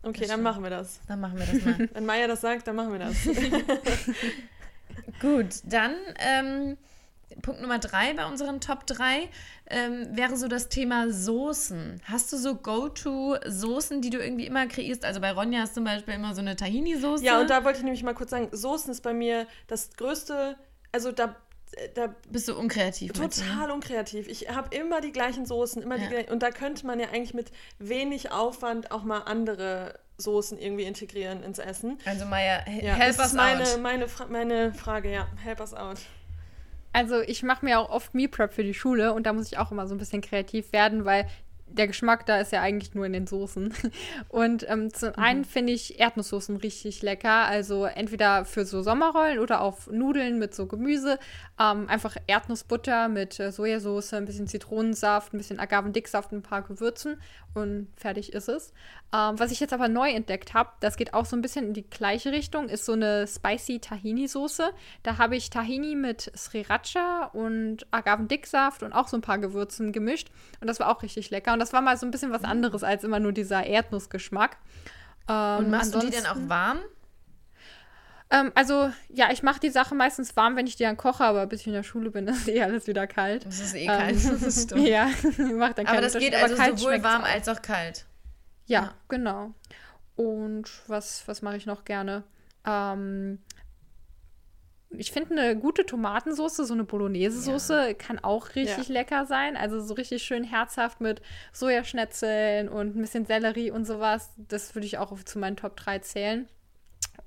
[0.04, 1.00] Okay, dann machen wir das.
[1.08, 1.90] Dann machen wir das mal.
[1.94, 3.16] Wenn Maya das sagt, dann machen wir das.
[5.22, 6.78] Gut, dann ähm,
[7.42, 9.30] Punkt Nummer drei bei unseren Top 3
[9.70, 12.02] ähm, wäre so das Thema Soßen.
[12.06, 15.04] Hast du so Go-To-Soßen, die du irgendwie immer kreierst?
[15.06, 17.24] Also bei Ronja ist zum Beispiel immer so eine Tahini-Soße.
[17.24, 20.56] ja, und da wollte ich nämlich mal kurz sagen, Soßen ist bei mir das größte,
[20.92, 21.36] also da,
[21.96, 23.12] da bist du unkreativ.
[23.14, 24.28] total unkreativ.
[24.28, 26.04] Ich habe immer die gleichen Soßen, immer Ja.
[26.04, 30.58] die gleichen, und da könnte man ja eigentlich mit wenig Aufwand auch mal andere Soßen
[30.58, 32.00] irgendwie integrieren ins Essen.
[32.06, 33.82] Also Maya, Ja, help das us ist meine, out.
[33.82, 35.28] meine, Fra meine Frage, ja.
[35.44, 36.00] Help us out.
[36.94, 39.58] Also ich mache mir auch oft Meal Prep für die Schule und da muss ich
[39.58, 41.28] auch immer so ein bisschen kreativ werden, weil
[41.70, 43.74] der Geschmack da ist ja eigentlich nur in den Soßen.
[44.30, 47.46] Und ähm, zum einen finde ich Erdnusssoßen richtig lecker.
[47.46, 51.20] Also entweder für so Sommerrollen oder auf Nudeln mit so Gemüse.
[51.60, 56.62] Ähm, einfach Erdnussbutter mit äh, Sojasauce, ein bisschen Zitronensaft, ein bisschen Agavendicksaft und ein paar
[56.62, 57.20] Gewürzen
[57.56, 58.74] und fertig ist es.
[59.12, 61.74] Ähm, was ich jetzt aber neu entdeckt habe, das geht auch so ein bisschen in
[61.74, 64.70] die gleiche Richtung, ist so eine spicy Tahini-Soße.
[65.02, 70.30] Da habe ich Tahini mit Sriracha und Agavendicksaft und auch so ein paar Gewürzen gemischt.
[70.62, 71.54] Und das war auch richtig lecker.
[71.54, 74.58] Und das war mal so ein bisschen was anderes als immer nur dieser Erdnussgeschmack.
[75.28, 76.80] Ähm, Und machst du die dann ansonsten- auch warm?
[78.30, 81.46] Ähm, also, ja, ich mache die Sache meistens warm, wenn ich die dann koche, aber
[81.48, 83.46] bis ich in der Schule bin, ist eh alles wieder kalt.
[83.46, 84.18] Das ist eh Ähm, kalt.
[84.44, 84.88] Das stimmt.
[84.88, 85.10] ja,
[85.54, 87.28] macht dann Aber das geht also sowohl warm auch.
[87.30, 88.06] als auch kalt.
[88.66, 88.94] Ja, Ja.
[89.08, 89.54] genau.
[90.16, 92.24] Und was, was mache ich noch gerne?
[92.66, 93.40] Ähm,
[94.90, 98.94] ich finde eine gute Tomatensauce, so eine Bolognese-Soße, kann auch richtig Ja.
[98.94, 99.56] lecker sein.
[99.58, 101.22] Also so richtig schön herzhaft mit
[101.54, 104.32] Sojaschnetzeln und ein bisschen Sellerie und sowas.
[104.38, 106.48] Das würde ich auch auf- zu meinen Top 3 zählen.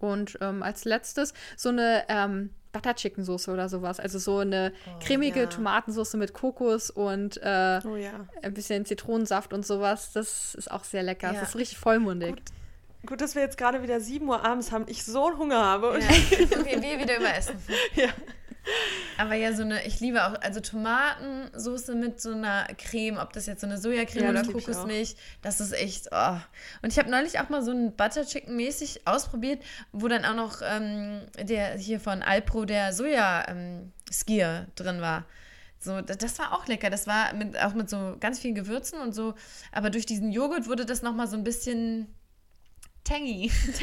[0.00, 4.00] Und ähm, als letztes so eine ähm, Butter Chicken Soße oder sowas.
[4.00, 5.46] Also so eine cremige ja.
[5.46, 8.26] Tomatensauce mit Kokos und äh, Oh ja.
[8.42, 10.12] ein bisschen Zitronensaft und sowas.
[10.12, 11.32] Das ist auch sehr lecker.
[11.32, 11.40] Ja.
[11.40, 12.36] Das ist richtig vollmundig.
[12.36, 12.42] Gut.
[13.06, 14.84] Gut, dass wir jetzt gerade wieder 7 Uhr abends haben.
[14.86, 15.90] Ich so einen Hunger habe.
[15.90, 16.08] Und Ja.
[16.58, 17.56] Und wir, wir wieder überessen.
[17.94, 18.08] Ja.
[19.18, 23.46] Aber ja, so eine, ich liebe auch, also Tomatensoße mit so einer Creme, ob das
[23.46, 24.44] jetzt so eine Sojacreme Ja, oder.
[24.44, 26.36] Kokosmilch, das ist echt, oh.
[26.82, 30.34] Und ich habe neulich auch mal so ein Butter Chicken mäßig ausprobiert, wo dann auch
[30.34, 35.24] noch ähm, der hier von Alpro, der Soja ähm, Skier drin war.
[35.78, 36.90] So, da- das war auch lecker.
[36.90, 39.34] Das war mit, auch mit so ganz vielen Gewürzen und so.
[39.72, 42.14] Aber durch diesen Joghurt wurde das nochmal so ein bisschen
[43.04, 43.50] tangy.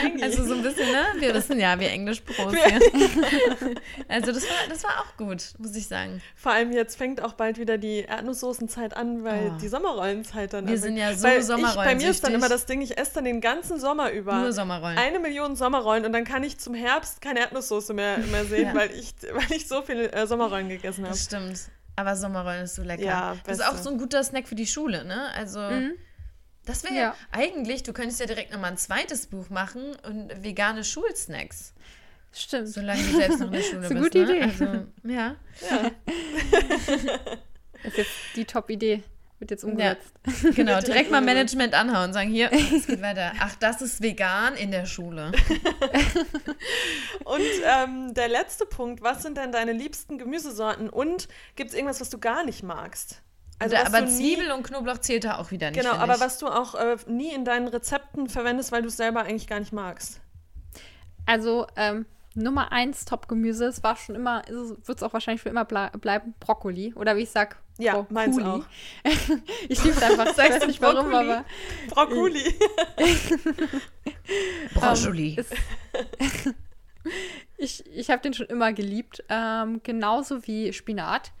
[0.00, 0.22] Tangy.
[0.22, 1.04] Also so ein bisschen, ne?
[1.18, 2.80] Wir wissen ja, wir Englisch-Pros hier.
[4.08, 6.20] also das war, das war auch gut, muss ich sagen.
[6.34, 9.58] Vor allem jetzt fängt auch bald wieder die Erdnusssoßenzeit an, weil Oh.
[9.60, 10.82] die Sommerrollenzeit dann Wir anfängt.
[10.82, 13.40] sind ja so ich, Bei mir ist dann immer das Ding, ich esse dann den
[13.40, 14.98] ganzen Sommer über Nur Sommerrollen.
[14.98, 18.74] eine Million Sommerrollen und dann kann ich zum Herbst keine Erdnusssoße mehr, mehr sehen, Ja.
[18.74, 21.16] weil, ich, weil ich so viele äh, Sommerrollen gegessen habe.
[21.16, 21.60] Stimmt.
[21.96, 23.02] Aber Sommerrollen ist so lecker.
[23.04, 25.28] Ja, das ist auch so ein guter Snack für die Schule, ne?
[25.34, 25.60] Also,
[26.66, 27.14] das wäre Ja.
[27.32, 31.72] eigentlich, du könntest ja direkt nochmal ein zweites Buch machen und vegane Schulsnacks.
[32.32, 32.68] Stimmt.
[32.68, 34.12] Solange du selbst noch in der Schule ist eine bist.
[34.12, 34.36] gute ne?
[34.36, 34.42] Idee.
[34.42, 35.36] Also, ja.
[37.82, 39.02] Das ist jetzt die Top-Idee.
[39.38, 40.12] Wird jetzt umgesetzt.
[40.54, 41.20] Genau, direkt mal.
[41.24, 43.32] Management anhauen und sagen, hier, es geht weiter.
[43.38, 45.30] Ach, das ist vegan in der Schule.
[47.24, 52.00] Und ähm, der letzte Punkt, was sind denn deine liebsten Gemüsesorten und gibt es irgendwas,
[52.00, 53.20] was du gar nicht magst?
[53.58, 55.80] Also, was aber nie- Zwiebel und Knoblauch zählt da auch wieder nicht.
[55.80, 56.20] Genau, aber ich.
[56.20, 59.60] was du auch äh, nie in deinen Rezepten verwendest, weil du es selber eigentlich gar
[59.60, 60.20] nicht magst.
[61.24, 62.04] Also, ähm,
[62.34, 66.34] Nummer eins Top-Gemüse, es war schon immer, wird es auch wahrscheinlich für immer ble bleiben,
[66.38, 66.92] Brokkoli.
[66.94, 68.62] Oder wie ich sag, Ja, meins Brokkoli.
[68.62, 68.66] auch.
[69.70, 70.26] ich liebe es einfach.
[70.26, 71.30] Ich Sagst weiß du nicht warum, Brokkoli?
[71.32, 71.44] aber
[71.88, 72.54] Brokkoli.
[74.74, 75.36] Brokkoli.
[77.56, 79.24] ich, ich habe den schon immer geliebt.
[79.28, 81.32] Ähm, genauso wie Spinat.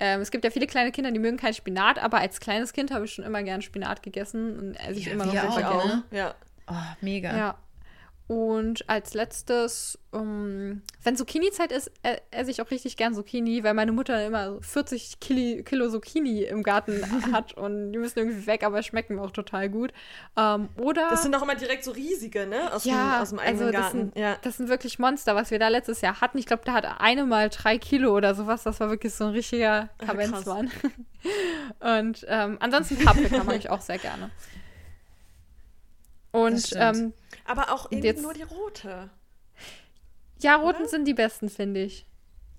[0.00, 2.90] Ähm, es gibt ja viele kleine Kinder, die mögen kein Spinat, aber als kleines Kind
[2.92, 5.68] habe ich schon immer gern Spinat gegessen und esse ich Ja, immer noch wir super
[5.70, 5.94] auch, gerne.
[6.10, 6.18] ne?
[6.18, 6.34] Ja.
[6.68, 7.36] Oh, mega.
[7.36, 7.58] Ja.
[8.26, 13.74] Und als letztes, ähm, wenn Zucchini-Zeit ist, äh, esse ich auch richtig gern Zucchini, weil
[13.74, 17.02] meine Mutter immer so 40 Kili, Kilo Zucchini im Garten
[17.32, 19.92] hat und die müssen irgendwie weg, aber schmecken auch total gut.
[20.38, 22.72] Ähm, oder Das sind doch immer direkt so riesige, ne?
[22.72, 23.98] Aus, ja, dem, aus dem eigenen also das Garten.
[23.98, 24.36] sind, ja.
[24.40, 26.38] das sind wirklich Monster, was wir da letztes Jahr hatten.
[26.38, 28.62] Ich glaube, da hat eine mal drei Kilo oder sowas.
[28.62, 30.70] Das war wirklich so ein richtiger Kavenzmann.
[31.80, 34.30] Und ähm, ansonsten Paprika mag ich auch sehr gerne.
[36.34, 37.12] Und ähm,
[37.44, 39.10] Aber auch irgendwie jetzt- nur die rote.
[40.42, 40.88] Ja, roten Oder?
[40.88, 42.06] sind die besten, finde ich.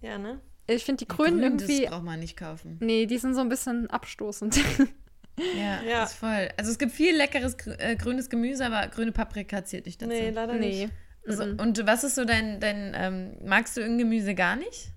[0.02, 0.40] Ja, ne?
[0.68, 1.82] Ich finde die grünen Grün, irgendwie.
[1.82, 2.78] Das braucht man nicht kaufen.
[2.82, 4.60] Nee, die sind so ein bisschen abstoßend.
[5.38, 6.04] Ja, Ja.
[6.06, 6.48] ist voll.
[6.56, 10.10] Also es gibt viel leckeres äh, grünes Gemüse, aber grüne Paprika zählt nicht dazu.
[10.14, 10.86] Nee, leider nee.
[10.86, 10.94] nicht.
[11.26, 11.60] so, Mhm.
[11.60, 14.94] und was ist so dein, dein ähm, magst du irgendein Gemüse gar nicht?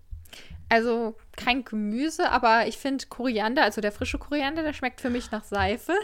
[0.70, 5.30] Also kein Gemüse, aber ich finde Koriander, also der frische Koriander, der schmeckt für mich
[5.30, 5.94] nach Seife.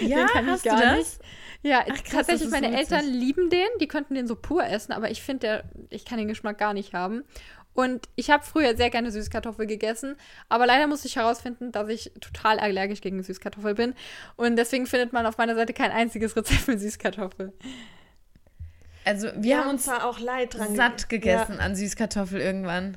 [0.00, 0.96] Ja, kann ich gar du das?
[0.98, 1.18] nicht.
[1.62, 2.92] Ja, Ach, krass, tatsächlich, meine witzig.
[2.92, 6.18] Eltern lieben den, die könnten den so pur essen, aber ich finde, der- ich kann
[6.18, 7.24] den Geschmack gar nicht haben.
[7.74, 10.16] Und ich habe früher sehr gerne Süßkartoffel gegessen,
[10.48, 13.94] aber leider musste ich herausfinden, dass ich total allergisch gegen Süßkartoffel bin.
[14.36, 17.52] Und deswegen findet man auf meiner Seite kein einziges Rezept mit Süßkartoffel.
[19.04, 21.64] Also wir Wir haben uns da auch leid dran satt gegessen Ja.
[21.64, 22.96] an Süßkartoffel irgendwann.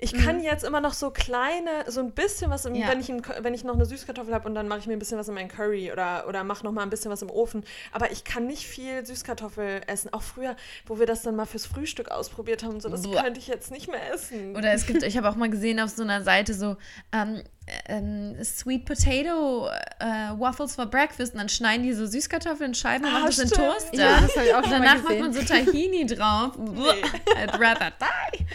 [0.00, 2.88] Ich kann jetzt immer noch so kleine, so ein bisschen was, im, Ja.
[2.88, 4.98] wenn, ich ein, wenn ich noch eine Süßkartoffel habe und dann mache ich mir ein
[5.00, 7.64] bisschen was in meinen Curry oder, oder mache noch mal ein bisschen was im Ofen.
[7.92, 10.12] Aber ich kann nicht viel Süßkartoffel essen.
[10.12, 10.54] Auch früher,
[10.86, 13.22] wo wir das dann mal fürs Frühstück ausprobiert haben, so das Boah.
[13.22, 14.54] könnte ich jetzt nicht mehr essen.
[14.56, 16.76] Oder es gibt, ich habe auch mal gesehen auf so einer Seite so
[17.12, 17.42] ähm,
[17.88, 19.68] ähm, Sweet Potato
[20.00, 23.26] äh, Waffles for Breakfast und dann schneiden die so Süßkartoffeln in Scheiben und Ah, machen
[23.26, 23.66] das in stimmt.
[23.66, 23.94] Toaster.
[23.96, 26.52] Ja, das habe ich auch und danach macht man so Tahini drauf.
[26.58, 28.46] I'd rather die.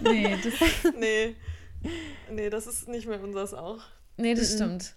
[0.00, 1.36] Nee, das, nee.
[2.30, 3.78] Nee, das ist nicht mehr unseres auch.
[4.16, 4.94] nee, das stimmt.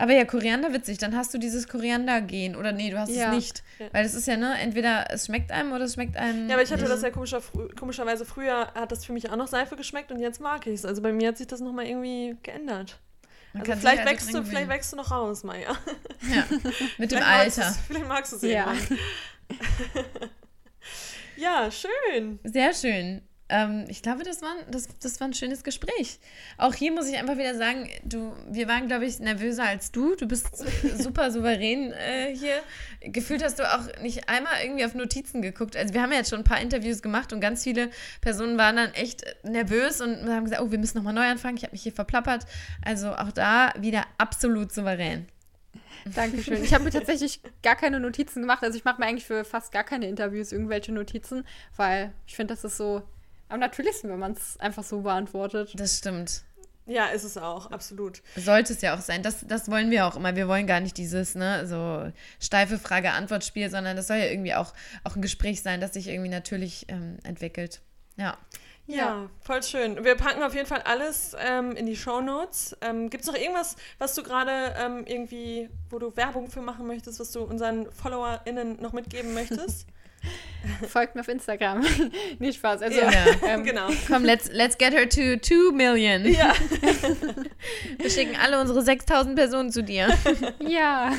[0.00, 2.56] Aber ja, Koriander witzig, dann hast du dieses Koriander-Gen.
[2.56, 3.28] Oder nee, du hast Ja.
[3.28, 3.62] es nicht.
[3.92, 6.48] Weil es ist ja, ne, entweder es schmeckt einem oder es schmeckt einem.
[6.48, 6.92] Ja, aber ich hatte nicht.
[6.92, 7.42] das ja komischer,
[7.78, 10.84] komischerweise früher hat das für mich auch noch Seife geschmeckt und jetzt mag ich es.
[10.86, 12.98] Also bei mir hat sich das nochmal irgendwie geändert.
[13.52, 15.76] Man Also vielleicht also wächst du, vielleicht wächst du noch raus, Maja.
[16.34, 16.44] Ja,
[16.96, 17.76] mit dem Alter.
[17.86, 18.72] Vielleicht magst du es Ja.
[21.36, 22.38] ja, schön.
[22.44, 23.20] Sehr schön.
[23.50, 26.20] Ähm, ich glaube, das war, das, das war ein schönes Gespräch.
[26.56, 30.14] Auch hier muss ich einfach wieder sagen, du, wir waren, glaube ich, nervöser als du.
[30.14, 30.56] Du bist
[30.98, 32.62] super souverän äh, hier.
[33.00, 35.76] Gefühlt hast du auch nicht einmal irgendwie auf Notizen geguckt.
[35.76, 37.90] Also wir haben ja jetzt schon ein paar Interviews gemacht und ganz viele
[38.20, 41.56] Personen waren dann echt nervös und haben gesagt, oh, wir müssen nochmal neu anfangen.
[41.56, 42.46] Ich habe mich hier verplappert.
[42.84, 45.26] Also auch da wieder absolut souverän.
[46.14, 46.62] Dankeschön.
[46.62, 48.62] Ich habe mir tatsächlich gar keine Notizen gemacht.
[48.62, 51.44] Also ich mache mir eigentlich für fast gar keine Interviews irgendwelche Notizen,
[51.76, 53.02] weil ich finde, das ist so
[53.50, 55.72] am natürlichsten, wenn man es einfach so beantwortet.
[55.76, 56.42] Das stimmt.
[56.86, 58.20] Ja, ist es auch, absolut.
[58.36, 59.22] Sollte es ja auch sein.
[59.22, 60.34] Das, das wollen wir auch immer.
[60.34, 64.74] Wir wollen gar nicht dieses, ne, so steife Frage-Antwort-Spiel, sondern das soll ja irgendwie auch,
[65.04, 67.80] auch ein Gespräch sein, das sich irgendwie natürlich ähm, entwickelt.
[68.16, 68.36] Ja.
[68.86, 69.30] Ja.
[69.40, 70.04] voll schön.
[70.04, 72.76] Wir packen auf jeden Fall alles ähm, in die Shownotes.
[72.80, 76.88] Ähm, Gibt es noch irgendwas, was du gerade ähm, irgendwie, wo du Werbung für machen
[76.88, 79.86] möchtest, was du unseren FollowerInnen noch mitgeben möchtest?
[80.88, 81.84] Folgt mir auf Instagram.
[82.38, 82.82] Nicht Spaß.
[82.82, 83.08] Also, Ja.
[83.46, 83.88] ähm, genau.
[84.06, 86.24] Komm, let's, let's get her to 2 Million.
[86.30, 86.52] Ja.
[87.98, 90.08] Wir schicken alle unsere 6000 Personen zu dir.
[90.60, 91.12] Ja.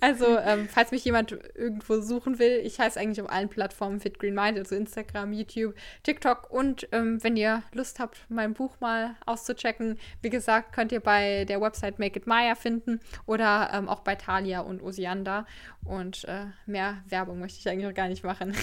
[0.00, 4.18] Also, ähm, falls mich jemand irgendwo suchen will, ich heiße eigentlich auf allen Plattformen Fit
[4.18, 9.16] Green Mind, also Instagram, YouTube, TikTok und ähm, wenn ihr Lust habt, mein Buch mal
[9.26, 14.00] auszuchecken, wie gesagt, könnt ihr bei der Website Make It Maya finden oder ähm, auch
[14.00, 15.46] bei Thalia und Osianda.
[15.84, 18.54] Und äh, mehr Werbung möchte ich eigentlich auch gar nicht machen.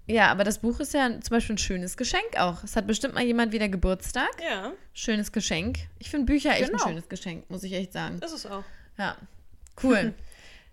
[0.06, 2.64] Ja, aber das Buch ist ja zum Beispiel ein schönes Geschenk auch.
[2.64, 4.30] Es hat bestimmt mal jemand wieder Geburtstag.
[4.42, 5.78] Ja, Schönes Geschenk.
[6.00, 6.82] Ich finde Bücher echt Genau.
[6.82, 8.16] ein schönes Geschenk, muss ich echt sagen.
[8.20, 8.64] ist es auch.
[8.98, 9.16] Ja,
[9.84, 10.12] cool.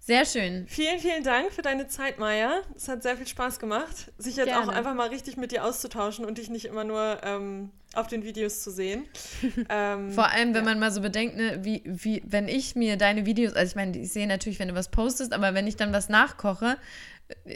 [0.07, 0.65] Sehr schön.
[0.69, 2.61] Vielen, vielen Dank für deine Zeit, Maya.
[2.77, 4.71] Es hat sehr viel Spaß gemacht, sich jetzt auch Gerne.
[4.71, 8.63] einfach mal richtig mit dir auszutauschen und dich nicht immer nur ähm, auf den Videos
[8.63, 9.03] zu sehen.
[9.69, 10.69] ähm, Vor allem, wenn ja.
[10.69, 13.97] man mal so bedenkt, ne, wie, wie, wenn ich mir deine Videos, also ich meine,
[13.97, 16.77] ich sehe natürlich, wenn du was postest, aber wenn ich dann was nachkoche,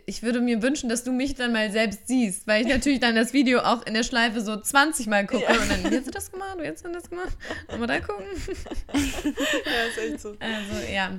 [0.05, 3.15] ich würde mir wünschen, dass du mich dann mal selbst siehst, weil ich natürlich dann
[3.15, 5.51] das Video auch in der Schleife so 20 Mal gucke Ja.
[5.51, 7.37] und dann, jetzt hast du das gemacht, jetzt hast das gemacht,
[7.79, 8.25] mal da gucken.
[8.93, 10.35] Ja, ist echt so.
[10.37, 11.11] Also ja,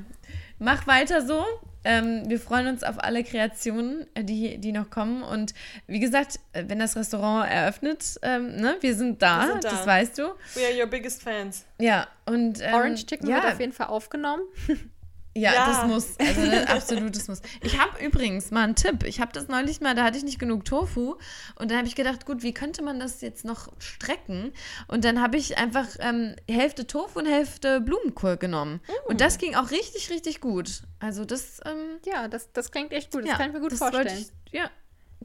[0.62, 1.44] mach weiter so.
[1.84, 5.22] Ähm, wir freuen uns auf alle Kreationen, äh, die, die noch kommen.
[5.22, 5.52] Und
[5.88, 9.70] wie gesagt, äh, wenn das Restaurant eröffnet, ähm, ne, wir sind da, Wir sind da.
[9.70, 10.22] das weißt du.
[10.54, 11.64] We are your biggest fans.
[11.80, 14.42] Ja, und ähm, Orange Chicken ja, wird auf jeden Fall aufgenommen.
[15.34, 15.66] Ja, Ja.
[15.66, 16.18] das muss.
[16.18, 17.40] Also das, absolut, das muss.
[17.62, 19.04] Ich habe übrigens mal einen Tipp.
[19.04, 21.16] Ich habe das neulich mal, da hatte ich nicht genug Tofu.
[21.56, 24.52] Und dann habe ich gedacht, gut, wie könnte man das jetzt noch strecken?
[24.88, 28.80] Und dann habe ich einfach ähm, Hälfte Tofu und Hälfte Blumenkohl genommen.
[29.06, 30.82] Und das ging auch richtig, richtig gut.
[31.00, 33.22] Also das, ähm, Ja, das, das klingt echt gut.
[33.22, 34.08] Das ja, kann ich mir gut vorstellen.
[34.18, 34.70] Ich, ja.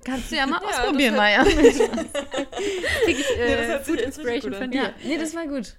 [0.05, 1.43] Kannst du ja mal Ja, ausprobieren, Maja.
[1.43, 1.80] Krieg ich
[3.38, 4.84] Nee, das äh, sich Food Inspiration von dir.
[4.84, 5.76] Ja, nee, das war gut.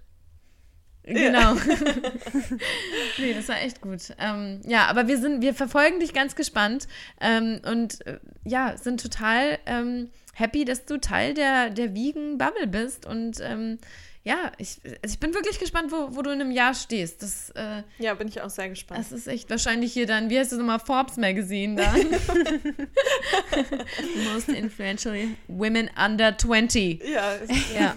[1.08, 1.54] Genau.
[3.18, 4.00] nee, das war echt gut.
[4.18, 6.86] Ähm, ja, aber wir sind, wir verfolgen dich ganz gespannt
[7.20, 13.06] ähm, und äh, ja, sind total ähm, happy, dass du Teil der, der Vegan-Bubble bist.
[13.06, 13.78] Und ähm,
[14.24, 17.22] ja, ich, also ich bin wirklich gespannt, wo, wo du in einem Jahr stehst.
[17.22, 19.00] Das, äh, Ja, bin ich auch sehr gespannt.
[19.00, 21.96] das ist echt wahrscheinlich hier dann, wie heißt das nochmal, Forbes Magazine dann.
[24.34, 27.02] Most influential women under 20.
[27.04, 27.94] ja, es Ja.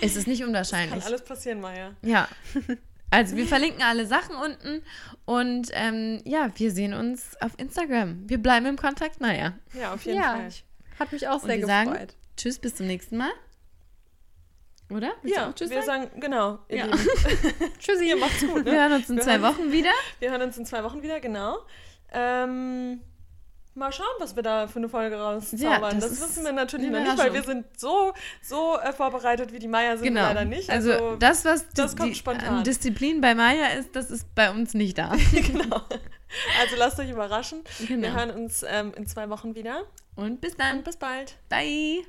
[0.00, 1.04] Es ist nicht kann unwahrscheinlich.
[1.04, 1.94] alles passieren, Maya.
[2.02, 2.28] Ja.
[3.10, 4.82] Also wir verlinken alle Sachen unten
[5.24, 8.28] und ähm, ja, wir sehen uns auf Instagram.
[8.28, 9.54] Wir bleiben im Kontakt, naja.
[9.72, 10.50] Ja, auf jeden Ja, Fall.
[10.98, 12.14] hat mich auch Und sehr wir sagen gefreut.
[12.36, 13.30] Tschüss, bis zum nächsten Mal.
[14.90, 15.12] Oder?
[15.22, 16.08] Willst Ja, Tschüss wir sagen?
[16.08, 16.86] sagen, genau, ihr Ja.
[17.78, 18.08] Tschüssi.
[18.10, 18.78] Ihr macht's gut, Wir ne?
[18.78, 19.90] hören uns in Wir zwei hören- Wochen wieder.
[20.18, 21.56] Wir hören uns in zwei Wochen wieder, genau.
[22.12, 23.00] Ähm,
[23.78, 25.98] mal schauen, was wir da für eine Folge rauszaubern.
[26.00, 28.12] das das ist wissen wir natürlich noch nicht, weil wir sind so,
[28.42, 30.22] so äh, vorbereitet wie die Maya sind Genau.
[30.22, 30.68] leider nicht.
[30.70, 34.34] Also, Also, das, was das die, kommt die an Disziplin bei Maya ist, das ist
[34.34, 35.14] bei uns nicht da.
[35.32, 35.82] genau.
[36.60, 37.62] Also lasst euch überraschen.
[37.86, 38.02] Genau.
[38.02, 39.84] Wir hören uns ähm, in zwei Wochen wieder.
[40.16, 40.78] Und bis dann.
[40.78, 41.36] Und bis bald.
[41.48, 42.04] Bye.